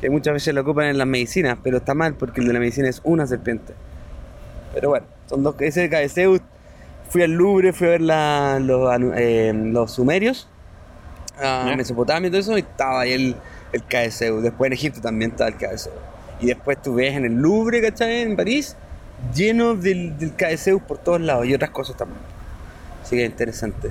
[0.00, 2.58] Que muchas veces lo ocupan en las medicinas, pero está mal porque el de la
[2.60, 3.72] medicina es una serpiente.
[4.74, 5.54] Pero bueno, son dos.
[5.60, 6.40] Ese Cadeceus,
[7.08, 10.48] fui al Louvre, fui a ver la- los, eh, los sumerios,
[11.40, 11.74] a.
[11.76, 13.36] Mesopotamia y todo eso, y estaba ahí el,
[13.72, 14.42] el Cadeceus.
[14.42, 15.94] Después en Egipto también estaba el Cadeceus.
[16.44, 18.20] Y después tú ves en el Louvre, ¿cachai?
[18.20, 18.76] En París,
[19.34, 22.20] lleno del, del Cadeceus por todos lados y otras cosas también.
[23.02, 23.90] Así que interesante.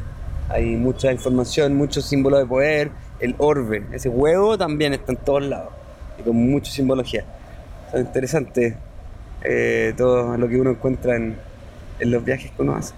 [0.49, 2.91] Hay mucha información, muchos símbolos de poder.
[3.19, 5.71] El orbe, ese huevo también está en todos lados.
[6.19, 7.25] Y con mucha simbología.
[7.91, 8.77] Es interesante
[9.41, 11.35] eh, todo lo que uno encuentra en,
[11.99, 12.93] en los viajes que uno hace.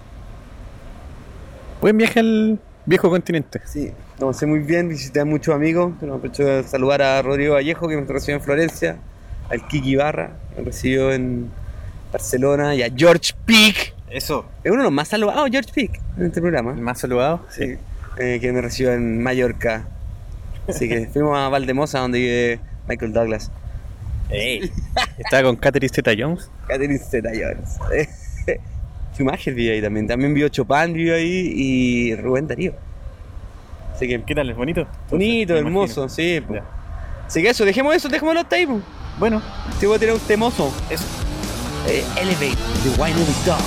[1.80, 3.62] Buen viaje al viejo continente.
[3.64, 3.90] Sí,
[4.20, 5.94] lo pasé muy bien, visité a muchos amigos.
[5.96, 8.98] Aprovecho de saludar a Rodrigo Vallejo, que me recibió en Florencia,
[9.50, 10.32] al Kiki Barra,
[10.64, 11.50] recibió en
[12.12, 13.94] Barcelona, y a George Peak.
[14.10, 14.46] Eso.
[14.62, 16.72] Es uno de los más saludados, George Peak, en este programa.
[16.72, 17.44] El más saludado.
[17.50, 17.76] Sí,
[18.18, 19.86] eh, que me recibió en Mallorca.
[20.68, 23.50] Así que fuimos a Valdemosa, donde vive Michael Douglas.
[24.30, 24.72] Ey.
[25.18, 26.50] Estaba con Catherine Zeta Jones.
[26.66, 27.78] Catherine Zeta Jones.
[29.14, 30.06] Schumacher vive ahí también.
[30.06, 32.74] También vio Chopin, vive ahí, y Rubén Darío.
[33.94, 34.50] Así que ¿Qué tal?
[34.50, 34.86] ¿Es bonito?
[35.10, 36.08] bonito, hermoso, imagino.
[36.08, 36.60] sí.
[37.26, 38.66] Así que eso, dejemos eso, dejémoslo hasta ahí.
[38.66, 38.80] po.
[39.18, 39.40] Bueno,
[39.80, 40.72] Te voy a tirar un temoso.
[40.90, 41.04] eso.
[41.86, 43.62] Eh, Elevate, The Wine Dogs.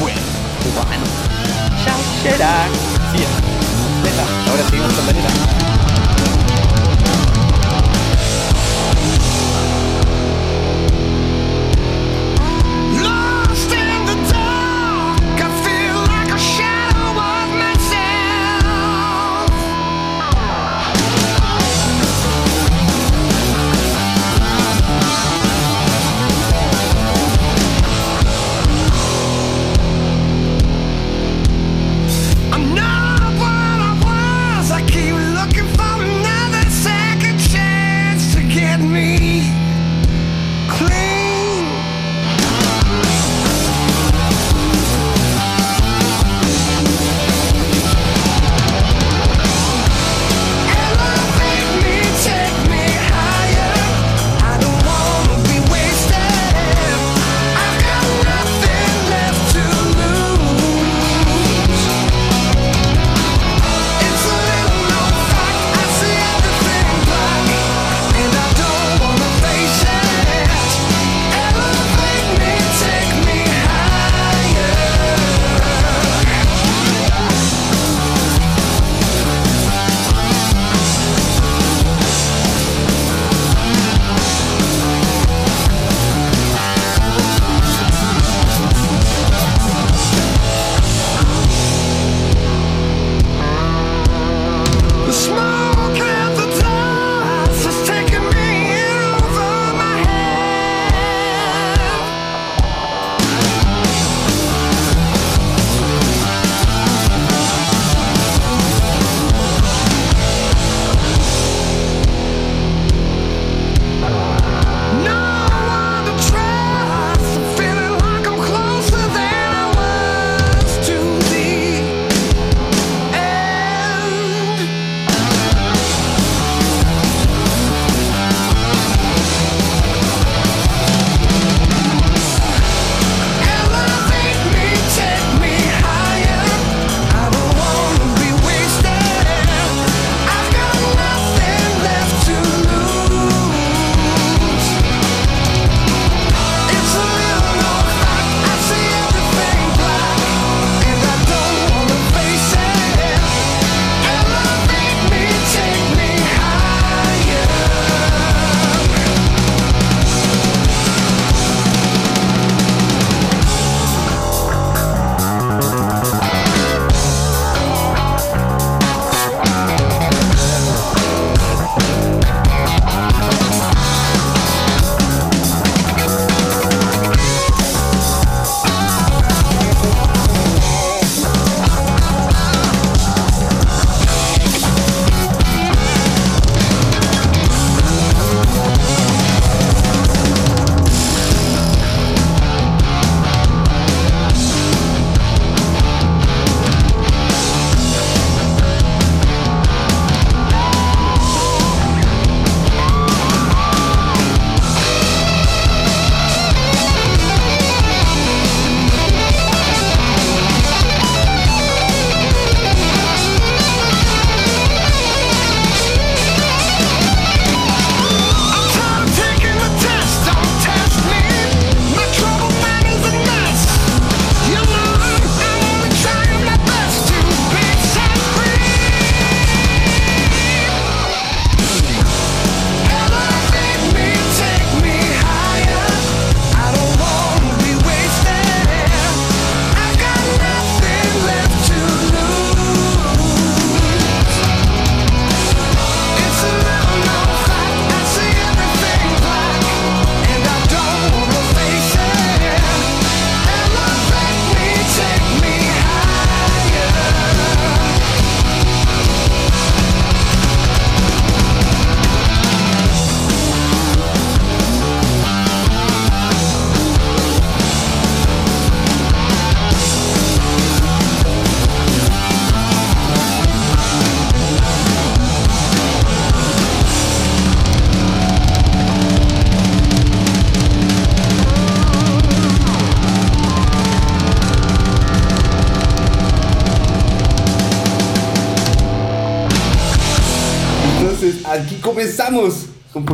[0.00, 0.20] Bueno,
[0.86, 1.04] bueno.
[1.84, 1.98] Chao.
[2.22, 2.66] Sí, ya.
[4.50, 5.55] Ahora seguimos con Daniela.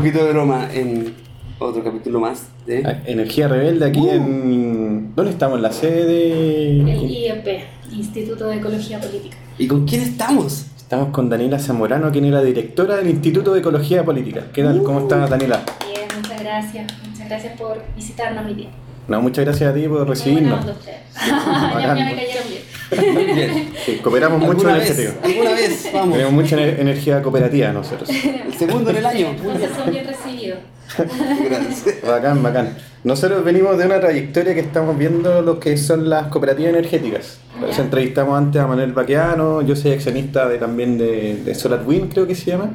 [0.03, 1.15] Poquito de broma en
[1.61, 2.85] otro capítulo más de...
[2.85, 5.15] Ah, Energía Rebelde aquí en...
[5.15, 5.59] ¿Dónde estamos?
[5.59, 6.93] ¿En la sede El de...?
[6.93, 7.47] IEP,
[7.93, 9.37] Instituto de Ecología Política.
[9.59, 10.67] ¿Y con quién estamos?
[10.77, 14.43] Estamos con Daniela Zamorano, quien es la directora del Instituto de Ecología Política.
[14.53, 14.83] ¿Qué tal?
[14.83, 15.63] ¿Cómo estás, Daniela?
[15.87, 16.93] Bien, muchas gracias.
[17.09, 18.71] Muchas gracias por visitarnos, mi tía.
[19.09, 20.61] No, muchas gracias a ti por Muy buena recibirnos.
[20.61, 20.99] onda ustedes.
[21.27, 23.35] ya, ya me cayeron bien.
[23.35, 23.73] Bien.
[23.87, 25.15] Sí, cooperamos mucho ¿Alguna en ese tema.
[25.25, 25.91] ¿Alguna vez?
[25.93, 26.13] Vamos.
[26.13, 28.09] Tenemos mucha ener- energía cooperativa nosotros.
[28.11, 29.27] El segundo en el año.
[29.37, 30.59] Entonces son bien recibidos.
[30.99, 32.03] Gracias.
[32.07, 32.77] Bacán, bacán.
[33.05, 37.39] Nosotros venimos de una trayectoria que estamos viendo lo que son las cooperativas energéticas.
[37.75, 37.83] Ya.
[37.83, 42.27] entrevistamos antes a Manuel Baqueano, yo soy accionista de, también de, de Solar Wind, creo
[42.27, 42.71] que se llama.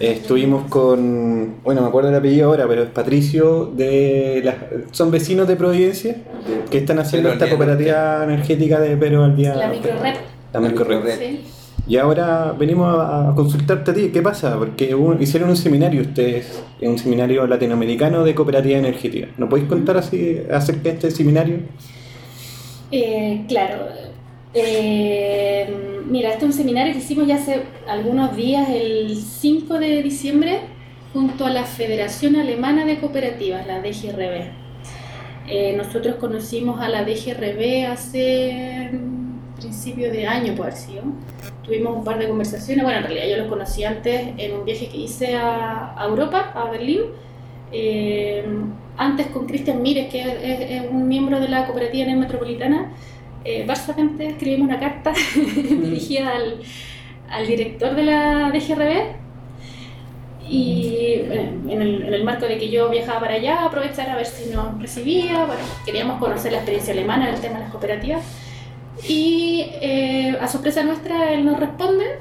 [0.00, 4.56] Eh, estuvimos con, bueno, me acuerdo el apellido ahora, pero es Patricio, de las,
[4.90, 6.16] son vecinos de Providencia,
[6.70, 9.54] que están haciendo esta cooperativa energética de Pero al día.
[9.54, 10.14] La microred.
[10.52, 11.18] La microred.
[11.18, 11.44] Sí.
[11.86, 14.56] Y ahora venimos a, consultarte a ti, ¿qué pasa?
[14.58, 19.28] Porque hicieron un seminario ustedes, un seminario latinoamericano de cooperativa energética.
[19.36, 21.58] ¿No podéis contar así acerca de este seminario?
[22.90, 24.13] Eh, claro.
[24.54, 25.68] Eh,
[26.06, 30.60] mira, este es un seminario que hicimos ya hace algunos días, el 5 de diciembre,
[31.12, 34.52] junto a la Federación Alemana de Cooperativas, la DGRB.
[35.48, 38.90] Eh, nosotros conocimos a la DGRB hace
[39.56, 41.02] principio de año, por sido.
[41.64, 44.88] Tuvimos un par de conversaciones, bueno, en realidad yo los conocí antes en un viaje
[44.88, 47.00] que hice a, a Europa, a Berlín.
[47.72, 48.44] Eh,
[48.96, 52.92] antes con Cristian Mírez, que es, es un miembro de la cooperativa NER Metropolitana,
[53.44, 56.60] eh, básicamente escribimos una carta dirigida al,
[57.30, 59.24] al director de la DGRB
[60.48, 61.14] y
[61.68, 65.46] en, el, marco de que yo viajaba para allá, aprovechar a ver si nos recibía,
[65.84, 68.22] queríamos conocer la experiencia alemana en el tema de las cooperativas.
[69.08, 72.18] Y eh, a sorpresa nuestra él nos responde,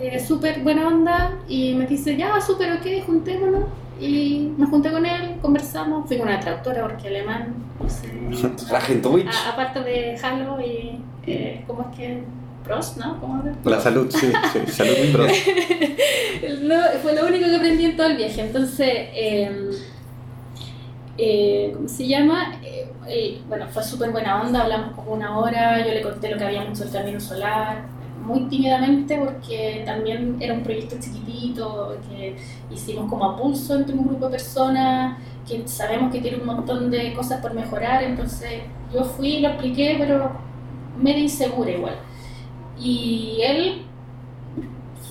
[0.00, 3.64] eh, súper buena onda y me dice, ya, súper ok, juntémonos
[4.00, 8.08] y me junté con él, conversamos, fui con una traductora porque alemán, no sé,
[9.28, 12.22] a- aparte de Halo y eh, ¿cómo es que?
[12.64, 13.18] Prost, ¿no?
[13.20, 13.42] ¿Cómo?
[13.64, 15.24] La salud, sí, sí, salud y pro.
[16.62, 18.40] No, fue lo único que aprendí en todo el viaje.
[18.42, 19.70] Entonces, eh,
[21.18, 22.54] eh, ¿cómo se llama?
[23.08, 26.44] Eh, bueno, fue súper buena onda, hablamos como una hora, yo le conté lo que
[26.44, 27.82] habíamos hecho el camino solar,
[28.24, 32.36] muy tímidamente porque también era un proyecto chiquitito, que
[32.70, 36.90] hicimos como a pulso entre un grupo de personas, que sabemos que tiene un montón
[36.90, 40.32] de cosas por mejorar, entonces yo fui y lo expliqué, pero
[40.98, 41.96] medio insegura igual.
[42.78, 43.82] Y él,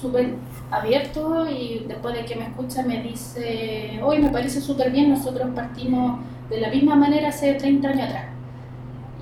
[0.02, 0.36] súper
[0.72, 5.50] abierto y después de que me escucha me dice, hoy me parece súper bien, nosotros
[5.56, 6.20] partimos
[6.50, 8.39] de la misma manera hace 30 años atrás.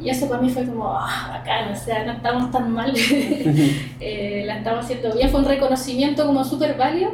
[0.02, 2.94] Y eso para mí fue como, ah, bacán, o sea, no estamos tan mal,
[4.00, 7.12] eh, la estamos haciendo bien, fue un reconocimiento como súper válido.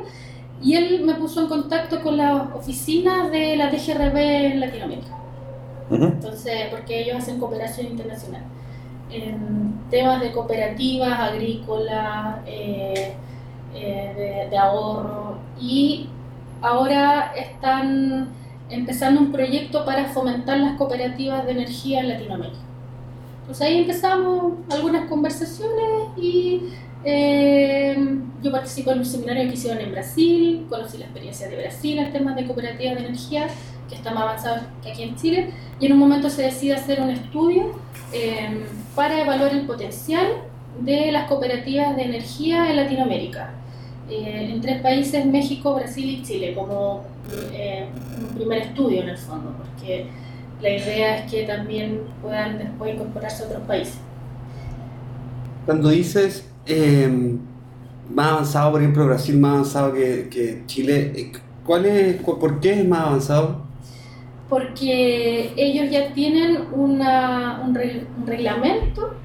[0.62, 5.18] Y él me puso en contacto con las oficinas de la DGRB en Latinoamérica.
[5.92, 8.44] Entonces, porque ellos hacen cooperación internacional.
[9.12, 13.14] En temas de cooperativas, agrícolas, eh,
[13.76, 15.38] eh, de, de ahorro.
[15.60, 16.08] Y
[16.62, 18.30] ahora están
[18.70, 22.73] empezando un proyecto para fomentar las cooperativas de energía en Latinoamérica.
[23.54, 26.70] Entonces ahí empezamos algunas conversaciones y
[27.06, 27.96] eh,
[28.42, 32.12] yo participé en un seminario que hicieron en Brasil, conocí la experiencia de Brasil en
[32.12, 33.46] temas de cooperativas de energía,
[33.88, 37.00] que está más avanzado que aquí en Chile, y en un momento se decide hacer
[37.00, 37.74] un estudio
[38.12, 40.26] eh, para evaluar el potencial
[40.80, 43.54] de las cooperativas de energía en Latinoamérica,
[44.10, 47.04] eh, en tres países, México, Brasil y Chile, como
[47.54, 47.86] eh,
[48.20, 50.08] un primer estudio en el fondo, porque
[50.64, 53.98] la idea es que también puedan después incorporarse a otros países.
[55.66, 57.38] Cuando dices eh,
[58.14, 61.32] más avanzado, por ejemplo, Brasil más avanzado que, que Chile, eh,
[61.66, 63.62] ¿cuál es, cu- ¿por qué es más avanzado?
[64.50, 69.16] porque ellos ya tienen una- un, re- un reglamento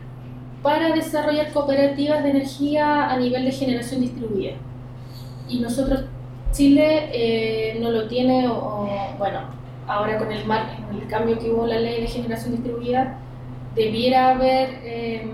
[0.62, 4.52] para desarrollar cooperativas de energía a nivel de generación distribuida.
[5.46, 6.04] Y nosotros,
[6.52, 9.40] Chile, eh, no lo tiene, o, bueno,
[9.88, 13.16] ahora con el, mar, el cambio que hubo la ley de generación distribuida,
[13.74, 15.26] debiera haber eh,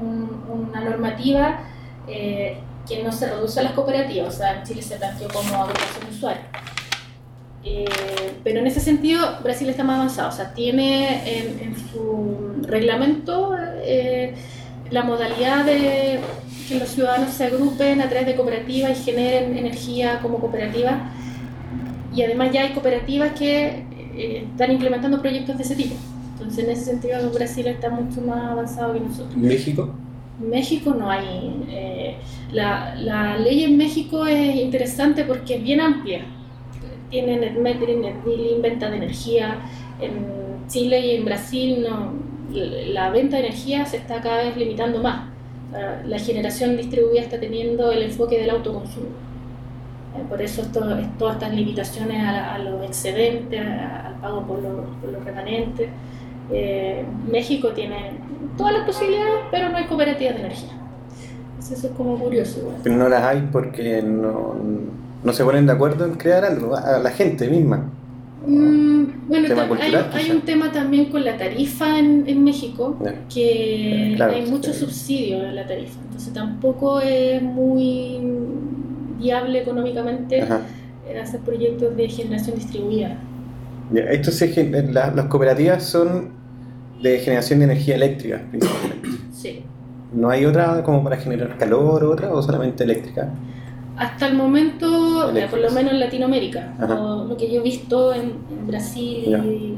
[0.00, 1.60] un- una normativa
[2.08, 2.58] eh,
[2.88, 6.04] que no se reduce a las cooperativas, o sea, en Chile se planteó como agrupación
[6.08, 6.44] de usuarios.
[7.64, 7.84] Eh,
[8.42, 11.22] pero en ese sentido Brasil está más avanzado, o sea, tiene
[11.62, 13.54] en, su reglamento
[14.90, 16.18] la modalidad de
[16.68, 21.12] que los ciudadanos se agrupen a través de cooperativas y generen energía como cooperativa.
[22.14, 25.94] Y además ya hay cooperativas que eh, están implementando proyectos de ese tipo.
[26.34, 29.36] Entonces en ese sentido Brasil está mucho más avanzado que nosotros.
[29.36, 29.90] ¿México?
[30.40, 31.64] México no hay.
[31.68, 32.16] eh,
[32.52, 36.24] la, la ley en México es interesante porque es bien amplia.
[37.10, 39.58] Tiene net metering, net billing, venta de energía.
[40.00, 42.12] En Chile y en Brasil no,
[42.52, 45.28] la venta de energía se está cada vez limitando más.
[46.06, 49.06] La generación distribuida está teniendo el enfoque del autoconsumo.
[50.14, 54.42] Eh, Por eso esto- es- todas estas limitaciones a, a los excedentes, a- al pago
[54.42, 55.88] por los, por los remanentes.
[56.50, 58.12] Eh, México tiene
[58.58, 60.72] todas las posibilidades, pero no hay cooperativas de energía.
[61.50, 62.60] Entonces Eso es como curioso.
[62.60, 62.76] igual.
[62.82, 64.54] Pero no las hay porque no,
[65.22, 67.84] no se ponen de acuerdo en crear algo, a la gente misma.
[68.46, 69.48] Mm, bueno,
[70.12, 72.96] hay, un tema también con la tarifa en, en México,
[73.32, 78.18] que claro, hay mucho subsidio en la tarifa, entonces tampoco es muy
[79.22, 80.60] viable económicamente Ajá.
[81.22, 83.16] hacer proyectos de generación distribuida.
[83.92, 84.02] Ya,
[84.48, 86.30] gen- la- las cooperativas son
[87.02, 89.08] de generación de energía eléctrica principalmente.
[89.32, 89.62] Sí.
[90.14, 93.30] ¿No hay otra como para generar calor o otra o solamente eléctrica?
[93.96, 97.00] Hasta el momento, por lo menos en Latinoamérica, Ajá.
[97.00, 99.38] o lo que yo he visto en, en Brasil Ya.
[99.38, 99.76] y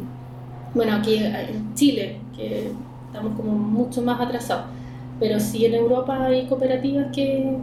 [0.74, 2.70] bueno, aquí en Chile, que
[3.06, 4.66] estamos como mucho más atrasados.
[5.20, 7.56] Pero sí en Europa hay cooperativas que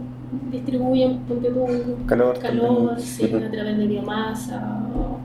[0.50, 1.66] distribuyen ponte tú,
[2.06, 5.18] Calor calor sí, a través de biomasa o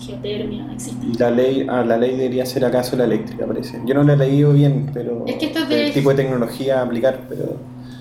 [0.00, 1.06] geotermia, existe.
[1.18, 3.80] La ley, ah, la ley debería ser acaso la eléctrica, parece.
[3.84, 6.16] Yo no la he leído bien, pero Es que esto es de- el tipo de
[6.16, 7.56] tecnología a aplicar, pero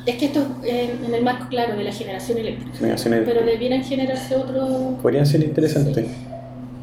[0.06, 2.78] Es que esto es en, en el marco, claro, de la generación eléctrica.
[2.78, 4.70] generación Pero debieran generarse otros
[5.02, 6.08] podría ser interesante.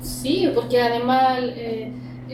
[0.02, 1.90] Sí, porque además eh,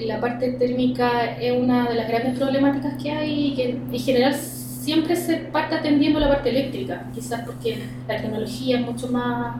[0.07, 4.35] la parte térmica es una de las grandes problemáticas que hay y que en general
[4.81, 9.57] siempre se parte atendiendo la parte eléctrica, quizás porque la tecnología es mucho más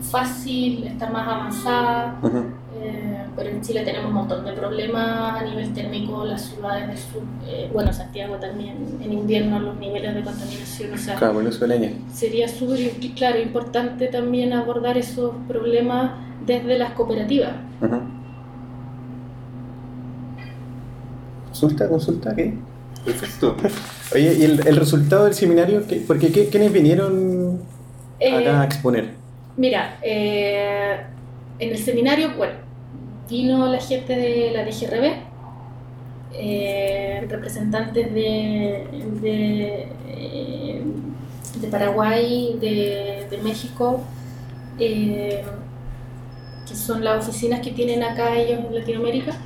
[0.00, 2.16] fácil, está más avanzada,
[2.80, 6.98] eh, pero en Chile tenemos un montón de problemas a nivel térmico, las ciudades del
[6.98, 11.40] sur, eh, bueno, Santiago también, en invierno los niveles de contaminación, o sea, Claro,
[12.12, 12.78] sería súper,
[13.16, 16.12] claro, importante también abordar esos problemas
[16.46, 17.52] desde las cooperativas.
[17.80, 18.00] Ujú.
[21.46, 21.88] ¿Consulta?
[21.88, 22.34] ¿Consulta?
[22.36, 22.67] ¿Qué?
[23.08, 23.56] Perfecto.
[24.10, 25.86] Oye, ¿y el, el resultado del seminario?
[25.86, 27.72] ¿Qué, porque qué, ¿quiénes vinieron
[28.28, 29.22] acá a Eh, exponer?
[29.56, 31.06] mira, eh,
[31.58, 32.54] en el seminario, bueno,
[33.28, 35.30] vino la gente de la DGRB,
[36.30, 38.88] eh, representantes de,
[39.22, 40.82] de, eh,
[41.54, 44.12] de Paraguay, de, de México,
[44.78, 45.44] eh,
[46.66, 49.42] que son las oficinas que tienen acá ellos en Latinoamérica.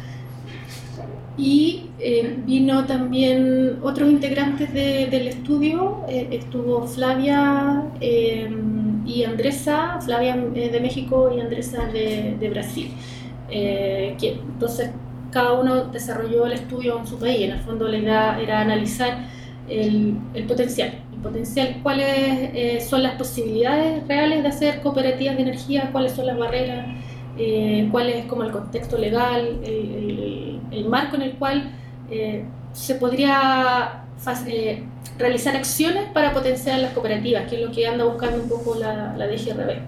[1.37, 8.51] Y eh, vino también otros integrantes de- del estudio, eh, estuvo Flavia eh,
[9.07, 12.95] y Andresa, Flavia eh, de México y Andresa de, de Brasil.
[13.49, 14.91] Eh, que, entonces
[15.30, 19.26] cada uno desarrolló el estudio en su país, en el fondo la idea era analizar
[19.68, 22.07] el, el potencial, el potencial, cuáles
[22.55, 26.87] eh, son las posibilidades reales de hacer cooperativas de energía, cuáles son las barreras,
[27.91, 31.70] cuál es como el contexto legal, el, el- el marco en el cual
[32.11, 34.05] eh, se podría
[34.47, 34.85] eh,
[35.18, 39.14] realizar acciones para potenciar las cooperativas, que es lo que anda buscando un poco la,
[39.16, 39.79] la DGRB.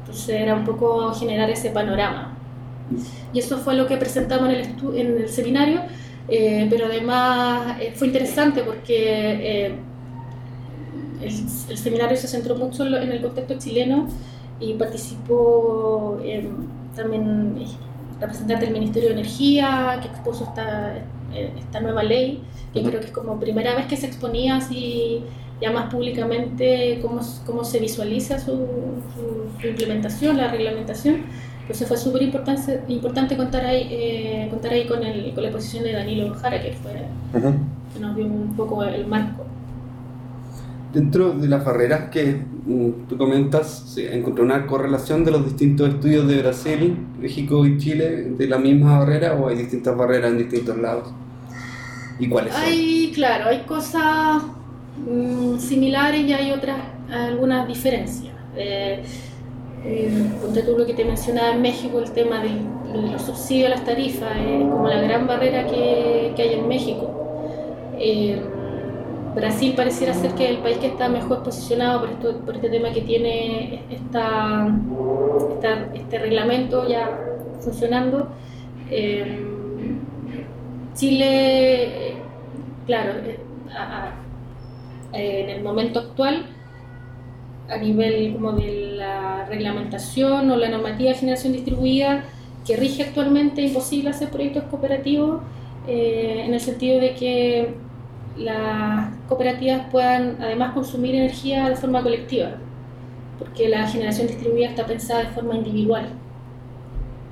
[0.00, 2.36] Entonces era un poco generar ese panorama.
[3.32, 5.82] Y eso fue lo que presentamos en el, en el seminario,
[6.28, 9.74] eh, pero además eh, fue interesante porque eh,
[11.22, 11.32] el,
[11.68, 14.08] el seminario se centró mucho en, el contexto chileno
[14.58, 16.20] y participó
[16.94, 17.56] también
[18.20, 20.96] representante del Ministerio de Energía que expuso esta,
[21.34, 22.42] eh, esta nueva ley,
[22.72, 22.88] que Ujú.
[22.90, 25.22] creo que es como primera vez que se exponía así
[25.60, 28.52] ya más públicamente cómo, cómo se visualiza su,
[29.14, 31.22] su- su implementación, la reglamentación.
[31.62, 35.84] Entonces fue súper importante, importante contar ahí, eh, contar ahí con, el, con la exposición
[35.84, 36.92] de Danilo Jara, que, fue,
[37.38, 37.54] Ujú.
[37.94, 39.44] que nos dio un poco el marco.
[40.92, 45.88] Dentro de las barreras que mm, tú comentas, ¿se encontró una correlación de los distintos
[45.88, 50.38] estudios de Brasil, México y Chile de la misma barrera o hay distintas barreras en
[50.38, 51.08] distintos lados?
[52.18, 52.62] ¿Y cuáles son?
[52.64, 54.42] Hay, claro, hay cosas
[55.08, 56.76] mm, similares y hay otras,
[57.10, 58.34] algunas diferencias.
[58.56, 59.02] Eh,
[59.84, 60.10] eh,
[60.66, 63.84] tú lo que te mencionaba en México, el tema del- de los subsidios a las
[63.84, 67.08] tarifas, es como la gran barrera que, que hay en México.
[67.98, 68.40] Eh,
[69.34, 72.90] Brasil pareciera ser que es el país que está mejor posicionado por, por este tema
[72.92, 73.82] que tiene
[75.94, 77.18] este reglamento ya
[77.60, 78.28] funcionando.
[78.90, 79.46] Eh,
[80.94, 82.14] Chile,
[82.86, 83.36] claro, eh,
[85.12, 86.46] en el momento actual,
[87.68, 92.24] a nivel como de la reglamentación o la normativa de generación distribuida
[92.66, 95.40] que rige actualmente, es imposible hacer proyectos cooperativos
[95.86, 97.74] eh, en el sentido de que
[98.36, 102.52] las cooperativas puedan además consumir energía de forma colectiva,
[103.38, 106.08] porque la generación distribuida está pensada de forma individual.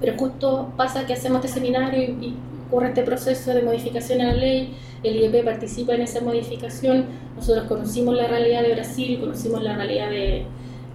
[0.01, 2.35] Pero justo pasa que hacemos este seminario y,
[2.69, 7.67] ocurre este proceso de modificación a la ley, el IEP participa en esa modificación, nosotros
[7.67, 10.45] conocimos la realidad de Brasil, conocimos la realidad de,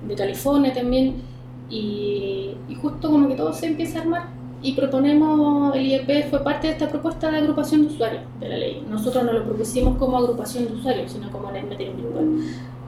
[0.07, 1.15] de California también,
[1.71, 6.67] y justo como que todo se empieza a armar y proponemos, el IEP fue parte
[6.67, 8.85] de esta propuesta de agrupación de usuarios de la ley.
[8.89, 12.27] Nosotros no lo propusimos como agrupación de usuarios, sino como en el material virtual.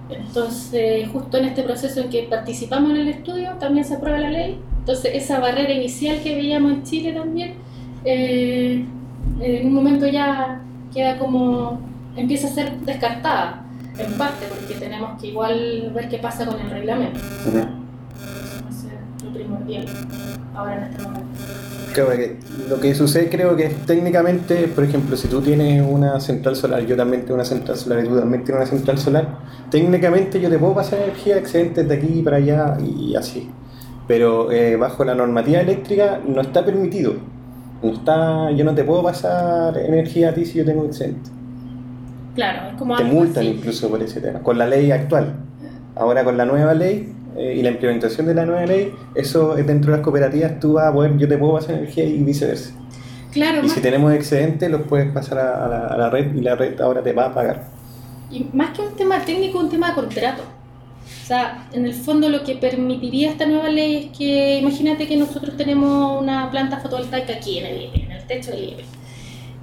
[0.10, 4.30] Entonces, justo en este proceso en que participamos en el estudio, también se aprueba la
[4.30, 4.58] ley.
[4.80, 7.56] Entonces, esa barrera inicial que veíamos en Chile también,
[8.06, 8.86] eh,
[9.42, 10.62] en un momento ya
[10.94, 11.80] queda como,
[12.16, 13.66] empieza a ser descartada,
[13.98, 17.20] en parte, porque tenemos que igual ver qué pasa con el reglamento.
[17.20, 19.86] Eso va a ser lo primordial
[20.54, 21.65] ahora en este momento.
[21.96, 22.36] Creo que
[22.70, 26.86] lo que sucede creo que es técnicamente, por ejemplo, si tú tienes una central solar,
[26.86, 29.38] yo también tengo una central solar y tú también tienes una central solar,
[29.72, 33.50] técnicamente yo te puedo pasar energía excedentes de aquí para allá y así.
[34.10, 37.14] Pero eh, bajo la normativa eléctrica no está permitido.
[37.82, 41.30] No está, yo no te puedo pasar energía a ti si yo tengo excedente.
[42.36, 43.56] Claro, es como Te multan así.
[43.56, 45.36] incluso por ese tema, con la ley actual.
[45.96, 49.66] Ahora con la nueva ley eh, y la implementación de la nueva ley, eso es
[49.68, 52.74] dentro de las cooperativas tú vas a poder, yo te puedo pasar energía y viceversa.
[53.32, 56.34] Claro, Y más, si tenemos excedentes los puedes pasar a, a la, a la red
[56.36, 57.76] y la red ahora te va a pagar.
[58.30, 60.44] y más que un tema técnico, un tema de contrato.
[61.22, 65.18] O sea, en el fondo lo que permitiría esta nueva ley es que, imagínate que
[65.18, 68.86] nosotros tenemos una planta fotovoltaica aquí en el IEP, en el techo del IEP,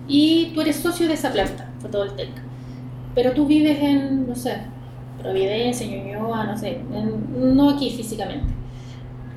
[0.06, 2.42] y tú eres socio de esa planta fotovoltaica,
[3.14, 4.72] pero tú vives en, no sé,
[5.22, 8.52] Providencia, Ñuñoa, no sé, en- no aquí físicamente.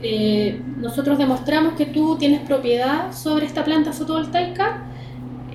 [0.01, 4.83] Eh, nosotros demostramos que tú tienes propiedad sobre esta planta fotovoltaica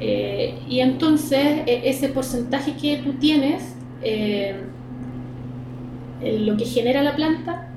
[0.01, 4.55] eh, y entonces e- ese porcentaje que tú tienes, eh,
[6.23, 7.69] lo que genera la planta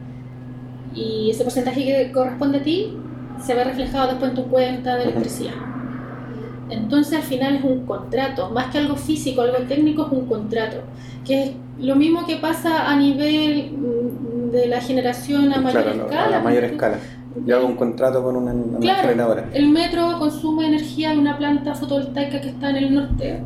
[0.95, 2.93] y ese porcentaje que corresponde a ti
[3.41, 5.53] se ve reflejado después en tu cuenta de electricidad.
[6.69, 10.77] Entonces al final es un contrato, más que algo físico, algo técnico, es un contrato,
[11.25, 15.97] que es lo mismo que pasa a nivel mm, de la generación a mayor Claro,
[15.97, 16.25] no, escala.
[16.25, 16.97] a la mayor escala.
[17.45, 19.01] Yo hago un contrato con una, una Claro.
[19.01, 19.49] generadora.
[19.53, 23.39] El metro consume energía de una planta fotovoltaica que está en el norte,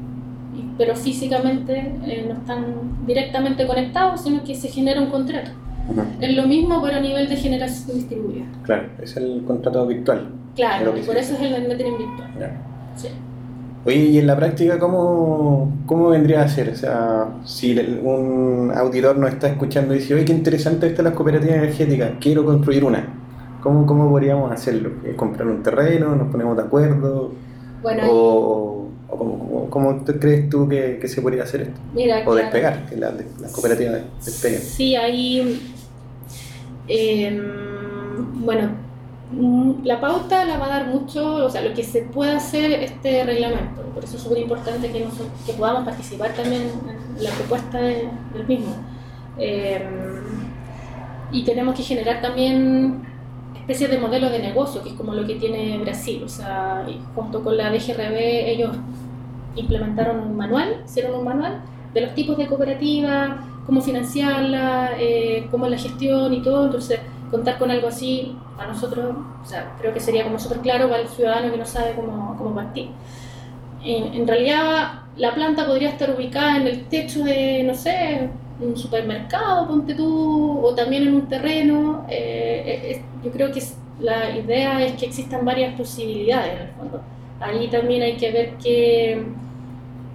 [0.78, 5.51] pero físicamente eh, no están directamente conectados, sino que se genera un contrato.
[6.20, 8.43] Es lo mismo, pero a nivel de generación distribuida.
[8.63, 10.28] Claro, es el contrato virtual.
[10.55, 12.30] Claro, y por eso es el metering virtual.
[12.38, 12.61] Ya.
[12.97, 13.07] Sí.
[13.85, 16.69] Oye, y en la práctica, ¿cómo, cómo vendría a ser?
[16.69, 21.13] O sea, si un auditor nos está escuchando y dice, oye, qué interesante están las
[21.13, 23.13] cooperativas energéticas, quiero construir una.
[23.61, 24.91] ¿Cómo, cómo podríamos hacerlo?
[25.05, 26.15] ¿Eh, ¿Comprar un terreno?
[26.15, 27.31] ¿Nos ponemos de acuerdo?
[27.81, 31.79] Bueno, ¿O, o cómo, crees tú que, que se podría hacer esto?
[31.93, 32.35] mira, O claro.
[32.35, 34.61] despegar, que la- las cooperativas despeguen.
[34.61, 35.61] Sí, ahí.
[36.89, 37.41] em,
[38.45, 38.69] bueno,
[39.84, 43.23] la pauta la va a dar mucho, o sea, lo que se puede hacer este
[43.25, 43.82] reglamento.
[43.93, 46.63] Por eso es súper importante que, nosotros, que podamos participar también
[47.17, 48.73] en la propuesta de- del mismo.
[49.38, 50.21] Em,
[51.32, 53.01] y tenemos que generar también
[53.55, 56.21] especies de modelos de negocio, que es como lo que tiene Brasil.
[56.23, 58.78] O sea, junto con la DGRB, ellos
[59.55, 61.61] implementaron un manual, hicieron un manual
[61.93, 66.65] de los tipos de cooperativa, cómo financiarla, eh, cómo la gestión y todo.
[66.65, 67.01] Entonces,
[67.32, 71.01] contar con algo así, a nosotros, o sea, creo que sería como súper claro para
[71.01, 72.89] el ciudadano que no sabe cómo, cómo partir.
[73.84, 79.67] En, realidad, la planta podría estar ubicada en el techo de, no sé, un supermercado,
[79.67, 82.05] ponte tú, o también en un terreno.
[82.09, 83.61] eh, es- yo creo que
[83.99, 87.01] la idea es que existan varias posibilidades en el fondo.
[87.39, 89.23] Ahí también hay que ver qué,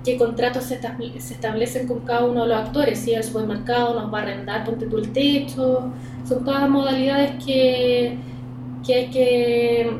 [0.05, 2.99] qué contratos se, estable- se establecen con cada uno de los actores.
[2.99, 5.91] Si el supermercado nos va a arrendar, ponte tú el techo.
[6.29, 8.17] Son todas modalidades que,
[8.87, 9.97] que hay que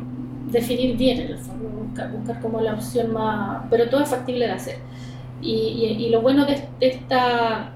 [0.51, 3.63] definir bien en el fondo, buscar, buscar como la opción más...
[3.71, 4.77] Pero todo es factible de hacer.
[5.41, 7.73] Y, y- lo bueno de, esta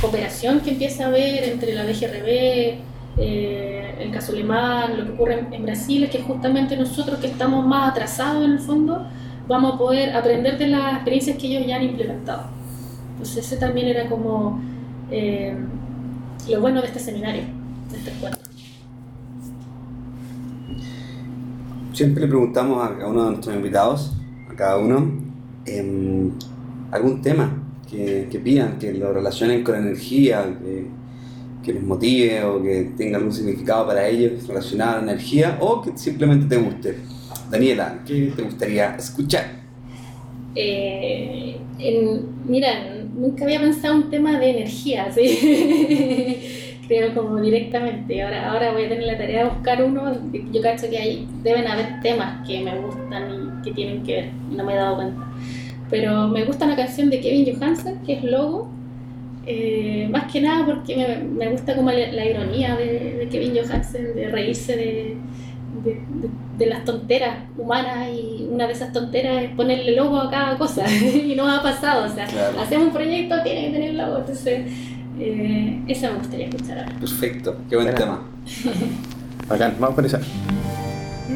[0.00, 2.78] cooperación que empieza a haber entre la DGRB,
[3.18, 7.66] eh, el caso alemán, lo que ocurre en Brasil, es que justamente nosotros que estamos
[7.66, 9.06] más atrasados en el fondo,
[9.50, 12.44] vamos a poder aprender de las experiencias que ellos ya han implementado.
[13.12, 14.60] Entonces ese también era como
[15.10, 15.56] eh,
[16.48, 17.42] lo bueno de este seminario,
[17.90, 18.42] de este encuentro.
[21.92, 24.12] Siempre le preguntamos a uno de nuestros invitados,
[24.48, 25.20] a cada uno,
[25.66, 26.30] em,
[26.92, 27.52] algún tema
[27.90, 30.86] que, que pidan, que lo relacionen con energía, que,
[31.64, 35.82] que les motive o que tenga algún significado para ellos relacionado a la energía o
[35.82, 37.19] que simplemente te guste.
[37.50, 39.44] Daniela, ¿qué te gustaría escuchar?
[40.54, 41.56] Eh,
[42.46, 42.68] mira,
[43.12, 46.78] nunca había pensado un tema de energía, ¿sí?
[46.88, 48.22] Creo como directamente.
[48.22, 50.12] Ahora, ahora voy a tener la tarea de buscar uno.
[50.52, 54.30] Yo cacho que ahí deben haber temas que me gustan y que tienen que ver.
[54.50, 55.20] No me he dado cuenta.
[55.88, 58.70] Pero me gusta una canción de Kevin Johansen, que es Logo.
[59.46, 64.14] Eh, más que nada porque me, gusta como la, la ironía de, de Kevin Johansen,
[64.14, 65.16] de reírse de,
[65.84, 70.30] de, de- de las tonteras humanas y una de esas tonteras es ponerle logo a
[70.30, 72.60] cada cosa y no ha pasado, o sea, Claro.
[72.60, 74.66] hacemos un proyecto, tiene que tener logo, entonces
[75.18, 76.92] eh, esa me gustaría escuchar ahora.
[76.98, 78.20] Perfecto, qué buen tema.
[79.48, 80.20] Bacán, vamos con esa.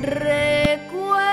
[0.02, 1.24] Recuerdo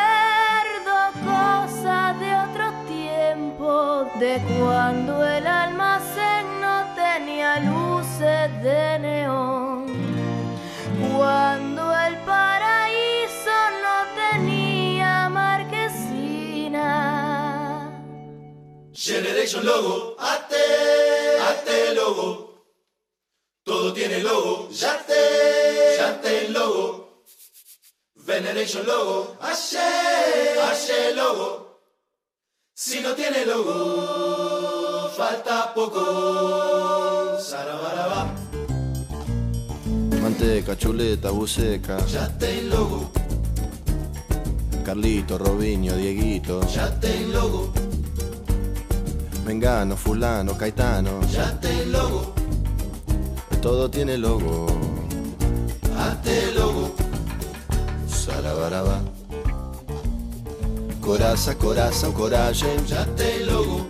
[1.25, 9.85] cosas de otro tiempo, de cuando el almacén no tenía luces de neón,
[11.17, 12.60] cuando el paraíso
[19.03, 22.67] Generation Logo, ate, ate logo.
[23.63, 27.23] Todo tiene logo, yate, yate logo.
[28.13, 29.79] Veneration Logo, ashe,
[30.69, 31.79] ashe logo.
[32.75, 37.39] Si no tiene logo, falta poco.
[37.39, 38.31] Sarabaraba,
[40.21, 43.11] Manteca, chuleta, buceca, yate logo,
[44.85, 47.73] Carlito, Robinho, Dieguito, yate logo,
[49.45, 52.33] Mengano, Fulano, Caetano, yate logo,
[53.61, 54.67] todo tiene logo.
[55.97, 56.93] ate logo.
[58.07, 59.01] Sarabaraba.
[61.01, 63.85] Coraza, coraza, coragen, Yate logo,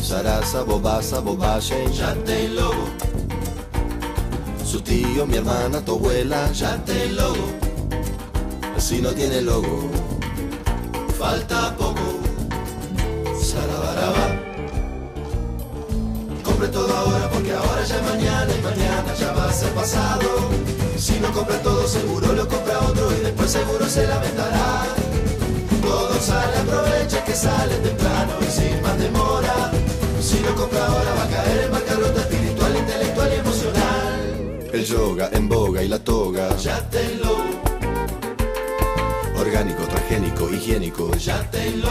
[0.00, 2.88] Sarasa, bobaza, bobagen, yate logo,
[4.64, 7.58] su tío, mi hermana, tu abuela, yate logo.
[8.78, 9.90] si no tiene logo.
[11.18, 11.89] falta poco.
[17.52, 20.28] Ahora ya es mañana y mañana ya va a ser pasado.
[20.96, 24.86] Si no compra todo seguro lo compra otro y después seguro se lamentará.
[25.82, 29.70] Todo sale, aprovecha que sale temprano y sin más demora.
[30.20, 34.68] Si no compra ahora va a caer en bancarrota espiritual, intelectual y emocional.
[34.72, 37.36] El yoga en boga y la toga, Ya te lo,
[39.40, 41.90] orgánico, transgénico, higiénico, ya te lo,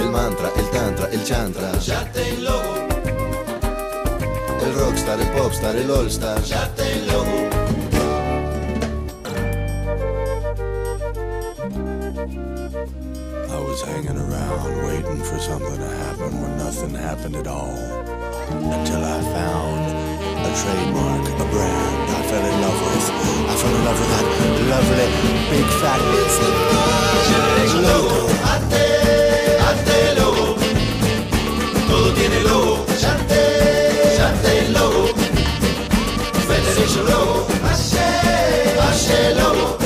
[0.00, 2.59] el mantra, el tantra, el chantra, ya te lo,
[4.70, 7.24] el rockstar, el popstar, el allstar, ya te lo.
[13.48, 17.74] I was hanging around waiting for something to happen when nothing happened at all.
[18.50, 19.82] Until I found
[20.46, 23.06] a trademark, a brand I fell in love with.
[23.50, 24.26] I fell in love with that
[24.72, 25.08] lovely
[25.50, 26.00] big fat
[27.28, 28.20] Generation Logo,
[28.54, 28.84] ate,
[29.68, 30.56] ate logo.
[31.88, 32.86] Todo tiene logo,
[36.90, 38.08] Ashe,
[38.88, 39.78] ashe logo.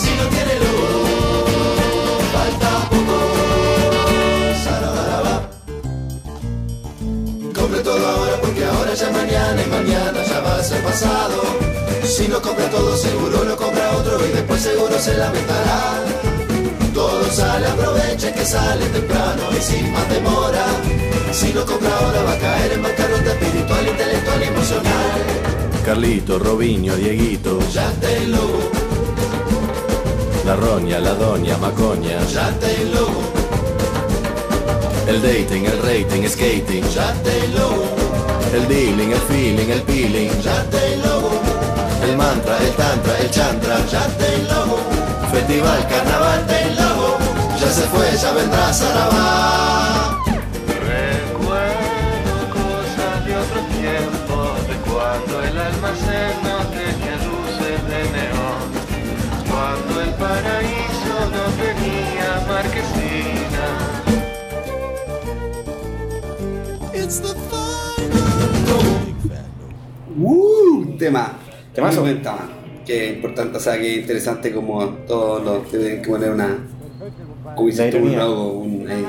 [0.00, 1.44] Si no tiene logo,
[2.32, 3.18] falta poco.
[4.64, 5.34] Sarabaraba.
[7.54, 11.42] Compre todo ahora porque ahora ya es mañana y mañana ya va a ser pasado.
[12.02, 16.02] Si no compra todo seguro lo compra otro y después seguro se lamentará.
[16.94, 20.64] Todo sale, aproveche que sale temprano y sin más demora.
[21.30, 25.33] Si no compra ahora va a caer en bancarrota espiritual, intelectual y emocional.
[25.84, 28.70] Carlito, Robinho, Dieguito, Ya te logo,
[30.46, 33.20] la roña, la doña, macoña, ya te logo,
[35.06, 37.84] el dating, el rating, skating, ya te logo,
[38.54, 41.30] el dealing, el feeling, el peeling, ya te logo,
[42.02, 44.78] el mantra, el tantra, el chantra, ya te logo,
[45.30, 47.18] festival, carnaval, te logo.
[47.60, 50.23] Ya se fue, ya vendrá Sarabá.
[55.64, 58.64] Almacén no tenía luces de neón,
[59.50, 63.66] cuando el paraíso no tenía marquesina.
[66.94, 67.34] It's the
[70.16, 70.76] ¡Uh!
[70.78, 71.32] Un tema.
[71.74, 72.00] Temazo.
[72.02, 72.48] Muy buen tema.
[72.86, 76.58] Qué importante, o sea, qué interesante como todos los tienen que poner una.
[77.56, 78.18] Como tú, un ironía.
[78.18, 79.04] logo, un, eh,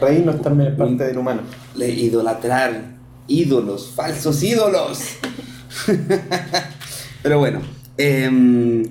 [0.00, 1.42] Reírnos también es parte del humano.
[1.74, 2.82] le- idolatrar
[3.28, 5.00] ídolos, falsos ídolos.
[7.22, 7.60] Pero bueno,
[7.96, 8.84] em,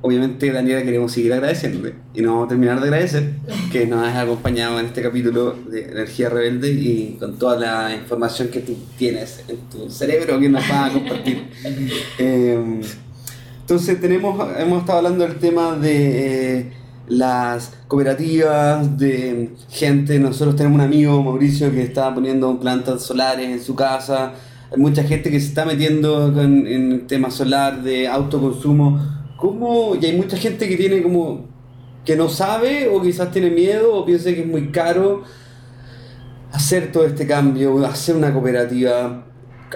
[0.00, 3.34] obviamente Daniela queremos seguir agradeciéndote y no vamos a terminar de agradecer
[3.72, 8.48] que nos has acompañado en este capítulo de Energía Rebelde y con toda la información
[8.48, 11.50] que tú tienes en tu cerebro que nos vas a compartir.
[12.18, 12.80] Em,
[13.60, 16.72] entonces tenemos, hemos estado hablando del tema de, eh,
[17.08, 20.18] las cooperativas de gente.
[20.18, 24.32] Nosotros tenemos un amigo, Mauricio, que está poniendo plantas solares en su casa.
[24.72, 29.00] Hay mucha gente que se está metiendo con- en el tema solar de autoconsumo.
[29.36, 29.94] ¿Cómo?
[30.00, 31.46] Y hay mucha gente que tiene como
[32.04, 35.22] que no sabe o quizás tiene miedo o piensa que es muy caro
[36.52, 39.26] hacer todo este cambio, hacer una cooperativa.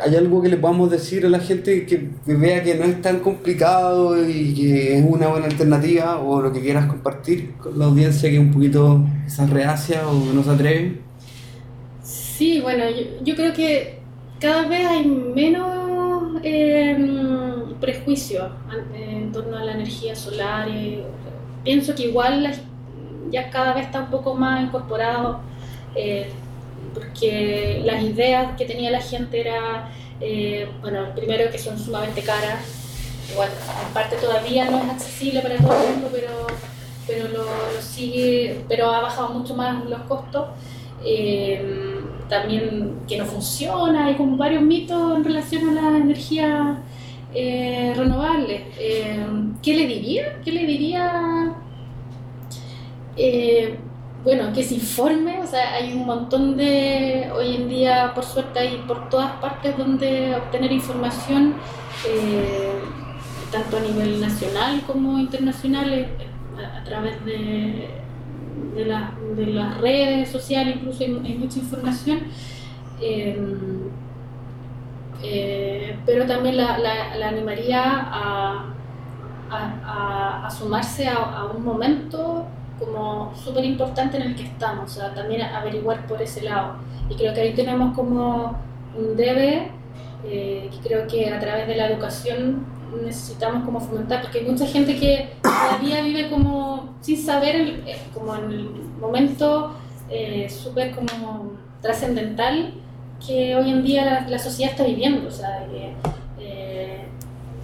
[0.04, 3.18] ¿Hay algo que le podamos decir a la gente que vea que no es tan
[3.18, 8.28] complicado y que es una buena alternativa o lo que quieras compartir con la audiencia
[8.30, 11.02] que es un poquito quizás reacia o no se atreve?
[12.02, 13.97] Sí, bueno, yo, yo creo que
[14.40, 16.96] cada vez hay menos eh,
[17.80, 20.68] prejuicio an- en torno a la energía solar.
[21.64, 22.52] pienso que igual
[23.30, 25.40] ya cada vez está un poco más incorporado,
[25.94, 26.30] eh,
[26.94, 32.60] porque las ideas que tenía la gente era, eh, bueno, primero que son sumamente caras,
[33.30, 33.50] igual
[33.86, 36.46] en parte todavía no es accesible para todo el mundo, pero,
[37.06, 37.44] pero lo,
[37.82, 40.46] sigue, pero ha bajado mucho más los costos.
[41.04, 41.97] Eh,
[42.28, 46.82] también que no funciona, hay como varios mitos en relación a la energía
[47.34, 48.66] eh, renovable.
[48.78, 49.26] Eh,
[49.62, 50.40] ¿Qué le diría?
[50.44, 51.54] ¿Qué le diría?
[53.16, 53.78] Eh,
[54.24, 58.58] bueno, que se informe, o sea, hay un montón de, hoy en día por suerte
[58.58, 61.54] hay por todas partes donde obtener información,
[63.52, 66.08] tanto a nivel nacional como internacional,
[66.76, 67.88] a través de,
[68.74, 72.20] de, la- de las redes sociales, incluso hay, mucha información.
[73.00, 73.38] Eh,
[75.22, 78.64] eh, pero también la, la- animaría a,
[79.50, 81.18] a- a- sumarse a,
[81.56, 82.46] un momento
[82.78, 86.74] como súper importante en el que estamos, o sea, también averiguar por ese lado.
[87.10, 88.56] Y creo que ahí tenemos como
[88.96, 89.72] un debe
[90.24, 92.64] eh, creo que a través de la educación
[93.02, 97.96] necesitamos como fomentar, porque hay mucha gente que todavía vive como sin saber, el- eh,
[98.14, 98.70] como en el
[99.00, 99.74] momento
[100.10, 102.72] eh, súper como trascendental
[103.24, 105.28] que hoy en día la, sociedad está viviendo.
[105.28, 105.92] O sea, que,
[106.40, 107.04] eh,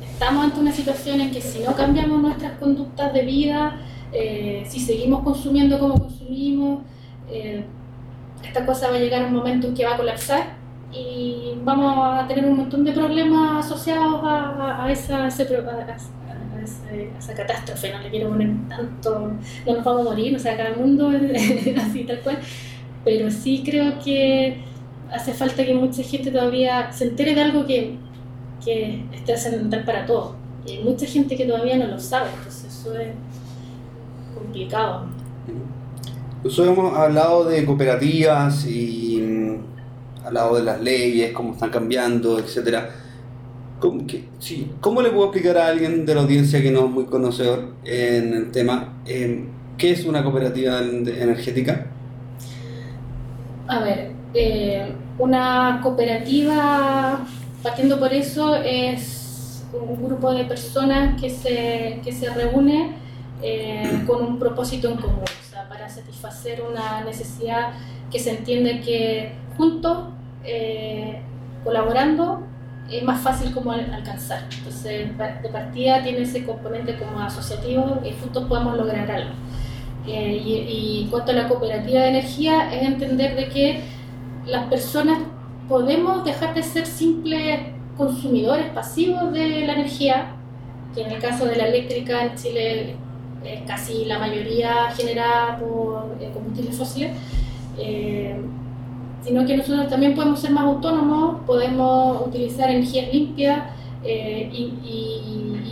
[0.05, 3.81] estamos ante una situación en que si no cambiamos nuestras conductas de vida,
[4.13, 6.81] eh, si seguimos consumiendo como consumimos,
[8.45, 10.64] esta cosa va a llegar a un momento en que va a colapsar
[10.95, 15.43] y vamos a tener un montón de problemas asociados a, a- a esa, a ese
[15.43, 17.93] a- a- a ese- a esa catástrofe.
[17.93, 19.33] No le quiero poner tanto,
[19.67, 21.11] no nos vamos a morir, no se acaba el mundo
[21.79, 22.39] así tal cual,
[23.05, 24.63] pero sí creo que
[25.13, 27.97] hace falta que mucha gente todavía se entere de algo que,
[28.65, 30.33] que es trascendental para todos.
[30.67, 33.09] Y hay mucha gente que todavía no lo sabe, entonces eso es
[34.35, 35.07] complicado.
[36.43, 39.59] Nosotros hemos hablado de cooperativas y
[40.25, 42.91] mm, hablado de las leyes, cómo están cambiando, etcétera.
[43.79, 46.91] ¿Cómo, que- sí, ¿Cómo le puedo explicar a alguien de la audiencia que no es
[46.91, 51.87] muy conocedor en el tema eh, qué es una cooperativa energética?
[53.67, 57.27] A ver, eh, una cooperativa,
[57.63, 62.97] partiendo por eso, es un grupo de personas que se, que se reúne
[63.43, 67.73] eh, con un propósito en común, o sea, para satisfacer una necesidad
[68.11, 70.09] que se entiende que juntos,
[70.45, 71.21] eh,
[71.63, 72.43] colaborando,
[72.91, 74.43] es más fácil como al- alcanzar.
[74.59, 75.09] Entonces,
[75.43, 79.31] de partida tiene ese componente como asociativo y juntos podemos lograr algo.
[80.07, 83.81] Eh, y, y en cuanto a la cooperativa de energía, es entender de que
[84.47, 85.19] las personas
[85.69, 87.61] podemos dejar de ser simples
[87.97, 90.27] consumidores pasivos de la energía,
[90.95, 92.97] que en el caso de la eléctrica en Chile
[93.45, 97.13] es casi la mayoría generada por eh, combustibles fósiles,
[97.79, 98.37] eh,
[99.25, 103.63] sino que nosotros también podemos ser más autónomos, podemos utilizar energías limpias
[104.05, 104.91] eh, y,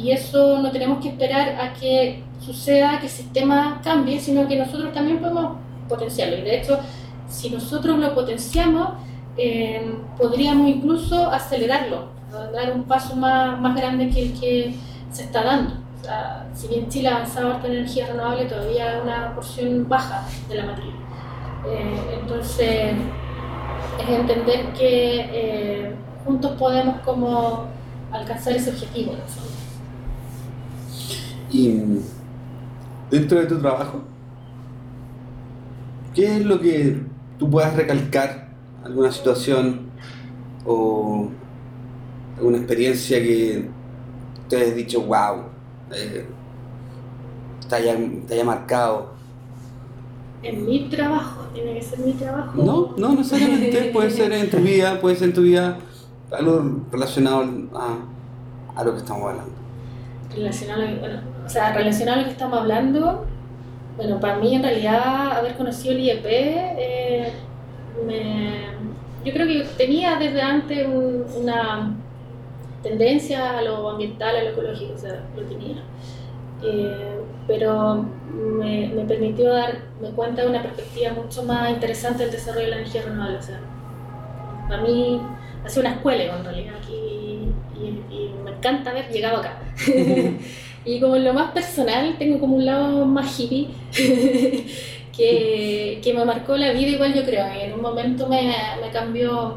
[0.04, 4.92] eso no tenemos que esperar a que suceda, que el sistema cambie, sino que nosotros
[4.92, 6.38] también podemos potenciarlo.
[6.38, 6.80] Y de hecho,
[7.28, 8.88] si nosotros lo potenciamos,
[9.36, 12.08] eh, podríamos incluso acelerarlo,
[12.52, 14.74] dar un paso más, más grande que el que
[15.12, 15.74] se está dando.
[16.00, 20.56] O sea, si bien Chile ha avanzado en energía renovable, todavía una porción baja de
[20.56, 20.94] la matriz.
[21.64, 22.94] Eh, entonces,
[24.00, 27.66] es entender que eh, juntos podemos como
[28.10, 29.12] alcanzar ese objetivo.
[29.12, 29.52] fondo.
[31.50, 31.82] Y
[33.10, 34.02] dentro de tu trabajo,
[36.14, 37.02] ¿qué es lo que
[37.38, 38.48] tú puedas recalcar?
[38.84, 39.90] ¿Alguna situación
[40.64, 41.28] o
[42.36, 43.68] alguna experiencia que
[44.48, 45.44] te hayas dicho, wow,
[45.94, 46.26] eh,
[47.68, 49.12] te, haya, te haya marcado?
[50.42, 52.50] En mi trabajo, tiene que ser mi trabajo.
[52.62, 55.78] No, no necesariamente, puede ser en tu vida, puede ser en tu vida
[56.32, 57.98] algo relacionado a,
[58.80, 59.52] a lo que estamos hablando.
[60.34, 63.24] relacionado a lo, bueno, o sea, relacionado a lo que estamos hablando,
[63.94, 67.32] Bueno, para mí en realidad haber conocido el IEP, eh,
[68.06, 68.72] me-
[69.22, 71.94] yo creo que tenía desde antes un- una
[72.82, 75.76] tendencia a lo ambiental, a lo ecológico, o sea, lo tenía.
[76.64, 82.66] Eh, pero me, me permitió darme cuenta de una perspectiva mucho más interesante del desarrollo
[82.66, 83.38] de la energía renovable.
[83.38, 83.60] O sea,
[84.68, 85.20] para mí
[85.64, 89.58] ha sido una escuela en realidad aquí y, y me encanta haber llegado acá.
[90.84, 93.68] y como en lo más personal, tengo como un lado más hippie
[95.16, 97.46] que, que me marcó la vida igual yo creo.
[97.54, 99.56] Y en un momento me, me cambió,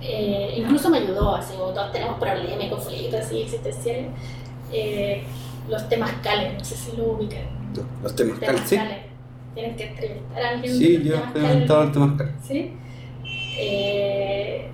[0.00, 4.08] eh, incluso me ayudó, así como todos tenemos problemas y conflictos así existenciales.
[4.72, 5.22] Eh,
[5.68, 7.44] los temas cales, no sé si lo ubican.
[8.02, 8.78] Los temas cal, sí.
[9.54, 10.74] Tienes que entrevistar a alguien.
[10.74, 12.34] Sí, yo he experimentado el Temazcal.
[12.46, 12.72] Sí.
[13.58, 14.68] Eh,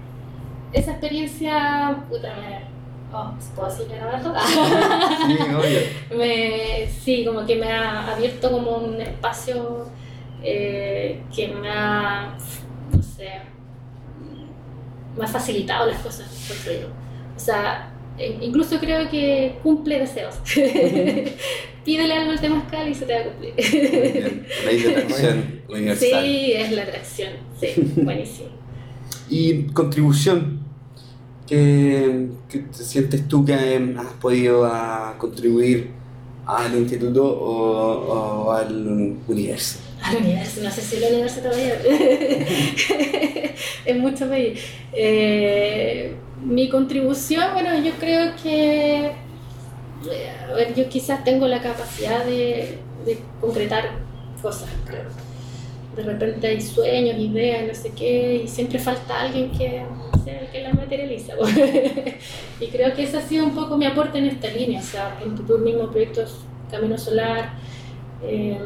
[0.73, 2.73] esa experiencia, puta, me.
[3.15, 4.35] Oh, ¿puedo decir garabato?
[5.27, 6.19] Sí, obvio.
[6.19, 9.87] me, sí, como que me ha abierto como un espacio
[10.43, 12.35] eh, que me ha,
[12.91, 13.29] no sé,
[15.17, 16.89] me ha facilitado las cosas, por creo.
[17.37, 20.37] O sea, e- incluso creo que cumple deseos.
[21.85, 23.55] Pídele algo al temazcal y se te va a cumplir.
[24.65, 26.25] Ley de atracción universal.
[26.25, 28.49] Sí, es la atracción, sí, buenísimo.
[29.31, 30.61] Y contribución.
[31.47, 35.89] ¿Qué, qué te sientes tú que eh, has podido ah, contribuir
[36.47, 38.87] al instituto o, o al
[39.27, 39.79] universo?
[40.03, 41.75] Al universo, no sé si el universo todavía
[43.87, 44.59] es mucho pedir.
[44.93, 49.13] Eh, mi contribución, bueno, yo creo que,
[50.51, 52.79] a ver, yo quizás tengo la capacidad de,
[53.41, 53.91] concretar
[54.41, 55.05] cosas, creo.
[55.97, 59.85] De repente hay sueños, ideas, no sé qué, y siempre falta alguien que
[60.25, 61.35] sea el que la materializa.
[62.61, 65.19] y creo que ese ha sido un poco mi aporte en esta línea, o sea,
[65.23, 66.25] en tu mismo proyecto
[66.71, 67.53] Camino Solar,
[68.23, 68.59] eh,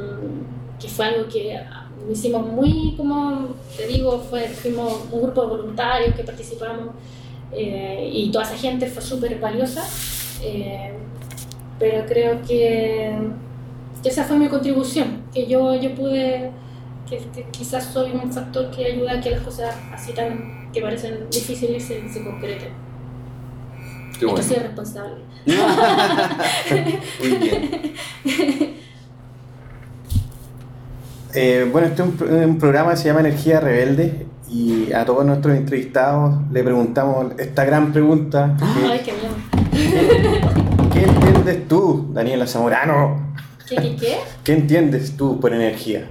[0.79, 1.59] que fue algo que
[2.11, 6.91] hicimos muy, como te digo, fue, fuimos un grupo de voluntarios que participamos
[7.53, 9.85] eh, y toda esa gente fue súper valiosa,
[10.43, 10.93] eh,
[11.79, 13.17] pero creo que,
[14.03, 16.51] que esa fue mi contribución, que yo, yo pude,
[17.09, 20.81] que, que quizás soy un factor que ayuda a que las cosas así tan, que
[20.81, 22.87] parecen difíciles se, se concreten.
[24.19, 25.23] Qué soy responsable.
[27.21, 28.77] Muy bien.
[31.39, 35.25] Eh, bueno, este es un, un programa que se llama Energía Rebelde y a todos
[35.25, 38.57] nuestros entrevistados le preguntamos esta gran pregunta.
[38.89, 39.35] Ay, qué miedo.
[40.93, 43.35] ¿Qué entiendes tú, Daniela Zamorano?
[43.69, 44.19] ¿Qué, qué, qué?
[44.45, 46.09] ¿Qué entiendes tú por energía?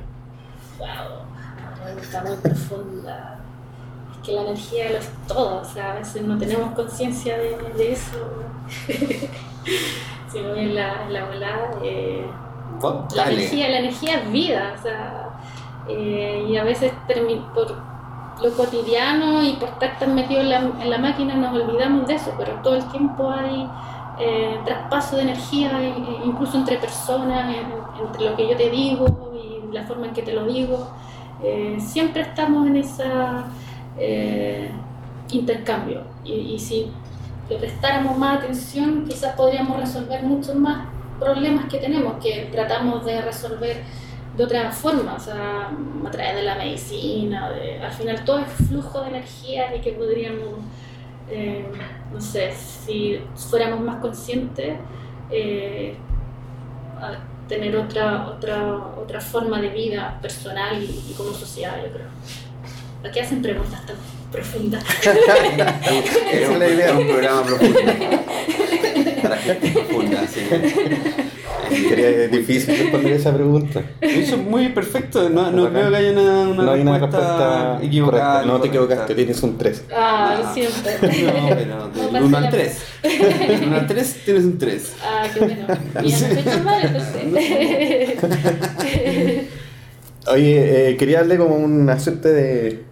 [0.78, 0.88] Wow,
[1.34, 3.40] una pregunta muy profunda.
[4.12, 7.58] Es que la energía lo es todo, o sea, a veces no tenemos conciencia de,
[7.78, 8.18] de eso.
[10.32, 12.26] si no en la, en la volada, eh,
[13.16, 15.30] la energía, la energía es vida, o sea,
[15.88, 16.92] eh, y a veces
[17.54, 17.95] por
[18.44, 22.16] lo cotidiano y por estar tan metido en la, en la máquina nos olvidamos de
[22.16, 23.68] eso, pero todo el tiempo hay
[24.20, 28.70] eh, traspaso de energía, e- e incluso entre personas, en- entre lo que yo te
[28.70, 30.88] digo y la forma en que te lo digo.
[31.44, 33.04] Eh, siempre estamos en ese
[35.32, 36.92] intercambio y, y si
[37.50, 40.88] le prestáramos más atención quizás podríamos resolver muchos más
[41.20, 43.84] problemas que tenemos, que tratamos de resolver
[44.36, 45.70] de otra forma, o sea,
[46.06, 49.94] a través de la medicina, de- al final todo es flujo de energía y que
[49.94, 50.60] podríamos,
[51.30, 51.66] eh,
[52.14, 53.20] no sé, si
[53.50, 54.76] fuéramos más conscientes,
[55.32, 55.96] eh,
[57.48, 62.08] tener otra, otra, otra forma de vida personal y, y como sociedad, yo creo.
[63.02, 63.96] ¿Para qué hacen preguntas tan
[64.32, 64.84] profundas?
[66.32, 67.80] Es la idea de un programa profundo.
[69.22, 70.42] Para gente profunda, sí.
[71.70, 73.82] Sería difícil responder esa pregunta.
[74.01, 77.18] Eso es muy perfecto, no, no creo que haya una, una no hay una respuesta,
[77.20, 78.34] respuesta equivocada.
[78.34, 78.51] correcta.
[78.53, 79.84] No te equivocaste, tienes un 3.
[79.95, 80.53] Ah, No.
[80.53, 80.91] siempre.
[81.26, 82.78] No, pero No del pasa 1 al la- 3.
[83.03, 84.93] Del 1 al 3 tienes un 3.
[85.03, 85.68] Ah, qué bueno.
[86.03, 88.16] Y ya no estoy tan mal, entonces.
[90.28, 92.84] Oye, eh, quería darle como una suerte de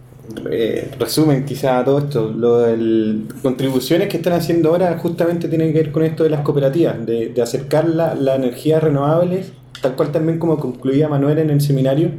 [0.50, 2.32] eh, resumen quizá todo esto.
[2.32, 6.42] Lo del- contribuciones que están haciendo ahora justamente tienen que ver con esto de las
[6.42, 9.52] cooperativas, de, de acercar la, las energías renovables,
[9.82, 12.12] tal cual también como concluía Manuel en el seminario,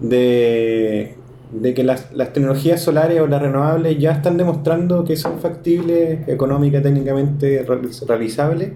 [0.00, 1.14] de,
[1.52, 6.28] de que las, las tecnologías solares o las renovables ya están demostrando que son factibles,
[6.28, 8.72] económicas, técnicamente realiz- realizables,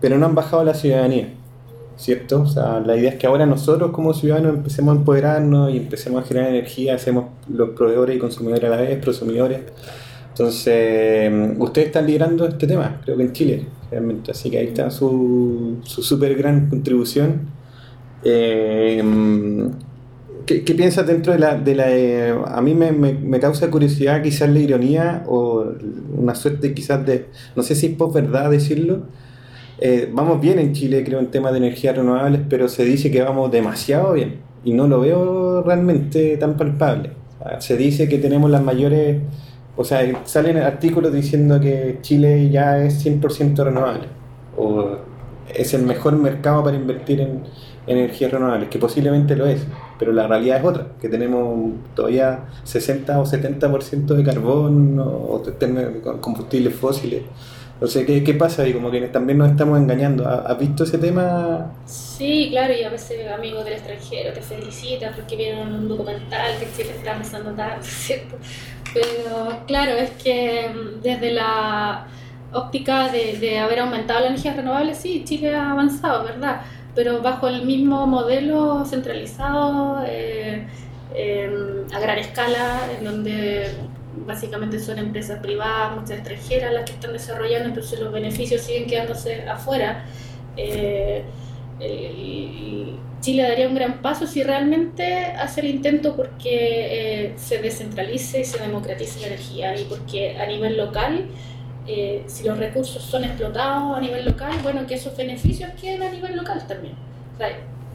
[0.00, 1.34] pero no han bajado la ciudadanía.
[1.96, 2.42] ¿Cierto?
[2.42, 6.22] O sea, la idea es que ahora nosotros como ciudadanos empecemos a empoderarnos y empecemos
[6.22, 9.60] a generar energía, hacemos los proveedores y consumidores a la vez, prosumidores.
[10.28, 14.30] Entonces, mm, ustedes están liderando este tema, creo que en Chile, realmente.
[14.32, 17.54] Así que ahí está su, su súper gran contribución
[18.22, 19.02] Eh,
[20.46, 21.56] ¿qué, qué piensas dentro de la...
[21.56, 25.64] De la eh, a mí me, me- me causa curiosidad quizás la ironía o
[26.16, 27.26] una suerte quizás de...
[27.56, 29.02] No sé si es posverdad decirlo.
[29.78, 33.22] Eh, vamos bien en Chile, creo, en temas de energías renovables, pero se dice que
[33.22, 37.10] vamos demasiado bien y no lo veo realmente tan palpable.
[37.60, 39.20] Se dice que tenemos las mayores...
[39.76, 44.08] O sea, salen artículos diciendo que Chile ya es 100% renovable
[44.56, 44.96] o
[45.54, 47.42] es el mejor mercado para invertir en
[47.86, 49.64] energías renovables, que posiblemente lo es,
[49.98, 55.42] pero la realidad es otra, que tenemos todavía 60 o 70% de carbón o,
[56.20, 57.22] combustibles fósiles.
[57.76, 58.72] Entonces, ¿qué, qué pasa ahí?
[58.72, 60.26] Como que también nos estamos engañando.
[60.26, 61.78] ¿Ha- ¿Has visto ese tema?
[61.84, 66.72] Sí, claro, y a veces amigos del extranjero te felicitan porque vieron un documental que
[66.72, 68.38] Chile está avanzando tanto, ¿cierto?
[68.92, 72.06] Pero claro, es que mm, desde la
[72.52, 76.62] óptica de, de haber aumentado la energía renovable, sí, Chile ha avanzado, ¿verdad?
[76.94, 80.66] Pero bajo el mismo modelo centralizado, eh,
[81.14, 83.70] eh, a gran escala, en donde
[84.24, 89.42] básicamente son empresas privadas, muchas extranjeras las que están desarrollando, entonces los beneficios siguen quedándose
[89.48, 90.04] afuera.
[90.56, 91.24] Eh,
[93.20, 98.44] Chile daría un gran paso si realmente hace el intento porque eh, se descentralice y
[98.44, 101.26] se democratice la energía y porque a nivel local,
[101.86, 106.10] eh, si los recursos son explotados a nivel local, bueno, que esos beneficios queden a
[106.10, 106.94] nivel local también.
[107.34, 107.48] O sea,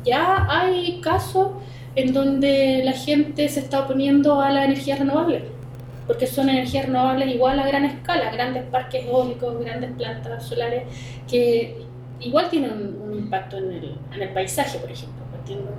[0.03, 1.51] ya hay casos
[1.95, 5.60] en donde la gente se está oponiendo a la energía renovable
[6.07, 10.83] porque son energías renovables igual a gran escala, grandes parques eólicos, grandes plantas solares,
[11.29, 11.77] que
[12.19, 12.71] igual tienen
[13.01, 15.71] un, impacto en el, en el paisaje, por ejemplo, partiendo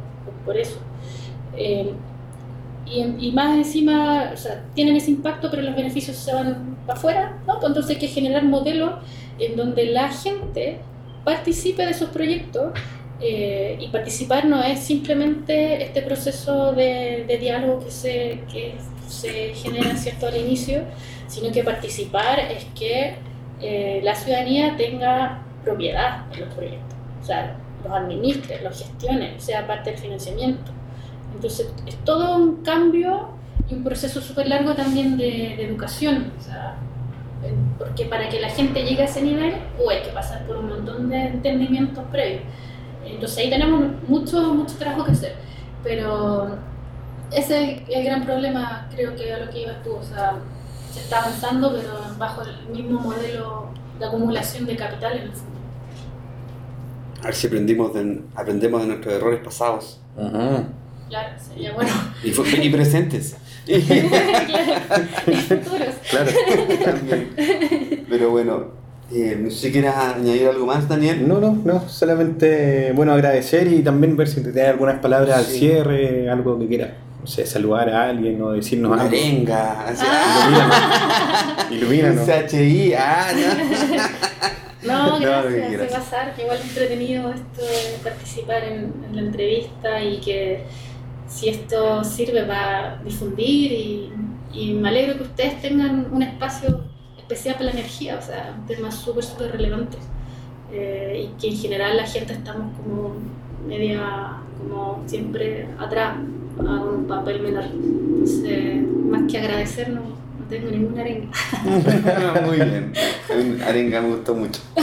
[0.45, 0.79] por, eso.
[1.57, 1.93] Eh,
[2.87, 6.99] y, y más encima, o sea, tienen ese impacto, pero los beneficios se van para
[6.99, 7.55] afuera, ¿no?
[7.55, 8.95] Pues Entonces hay que generar modelos
[9.39, 10.79] en donde la gente
[11.25, 12.73] participe de esos proyectos
[13.21, 18.75] eh, y participar no es simplemente este proceso de, de diálogo que se, que
[19.09, 20.27] se genera ¿cierto?
[20.27, 20.83] al inicio,
[21.29, 23.17] sino que participar es que
[23.61, 29.67] eh, la ciudadanía tenga propiedad en los proyectos, o sea, los administre, los gestione, sea
[29.67, 30.71] parte del financiamiento.
[31.35, 33.29] Entonces es todo un cambio
[33.69, 36.77] y un proceso súper largo también de, educación, o sea,
[37.79, 40.69] porque para que la gente llegue a ese nivel, uh, hay que pasar por un
[40.69, 42.43] montón de entendimientos previos.
[43.05, 45.35] Entonces ahí tenemos mucho, mucho trabajo que hacer,
[45.83, 46.57] pero
[47.35, 50.35] ese es el gran problema, creo que a lo que ibas tú, o sea,
[50.93, 53.69] se está avanzando, pero bajo el mismo modelo
[53.99, 55.53] de acumulación de capital en el fondo.
[57.23, 60.01] A ver si aprendimos de- aprendemos de nuestros errores pasados.
[61.09, 61.91] Claro, sería bueno.
[62.25, 63.37] Y, presentes.
[63.67, 65.95] claro, y futuros.
[66.11, 66.31] Claro,
[66.85, 68.05] también.
[68.09, 68.67] Pero bueno,
[69.13, 71.29] eh, no sé si quieres añadir algo más, Daniel.
[71.29, 75.45] No, no, no, solamente, bueno, agradecer y también ver si te tienes algunas palabras al
[75.45, 76.91] cierre, algo que quieras,
[77.23, 79.07] no sé, saludar a alguien o decirnos algo.
[79.87, 80.05] así,
[81.71, 82.27] Ilumínanos.
[82.49, 83.29] CHI, ah,
[84.83, 85.89] No, No, gracias, quieras.
[85.91, 90.65] de pasar, que igual es entretenido esto de participar en, en la entrevista y que
[91.29, 94.13] si esto sirve para difundir y,
[94.53, 96.83] y me alegro que ustedes tengan un espacio
[97.17, 99.99] especial para la energía, o sea, un tema súper, súper relevante
[100.75, 103.15] Eh, y que en general la gente estamos como
[103.69, 106.15] media, como siempre atrás,
[106.59, 107.65] a un papel menor.
[107.65, 111.29] Entonces, más que agradecer, no, no tengo ninguna arenga.
[112.47, 112.93] Muy bien.
[113.67, 114.61] Arenga me gustó mucho.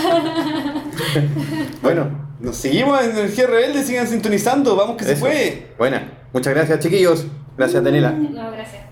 [1.81, 2.07] Bueno,
[2.39, 5.67] nos seguimos en Energía Rebelde, sigan sintonizando, vamos que se puede.
[5.77, 7.25] Buena, muchas gracias chiquillos,
[7.57, 8.11] gracias Daniela.
[8.11, 8.88] No, gracias.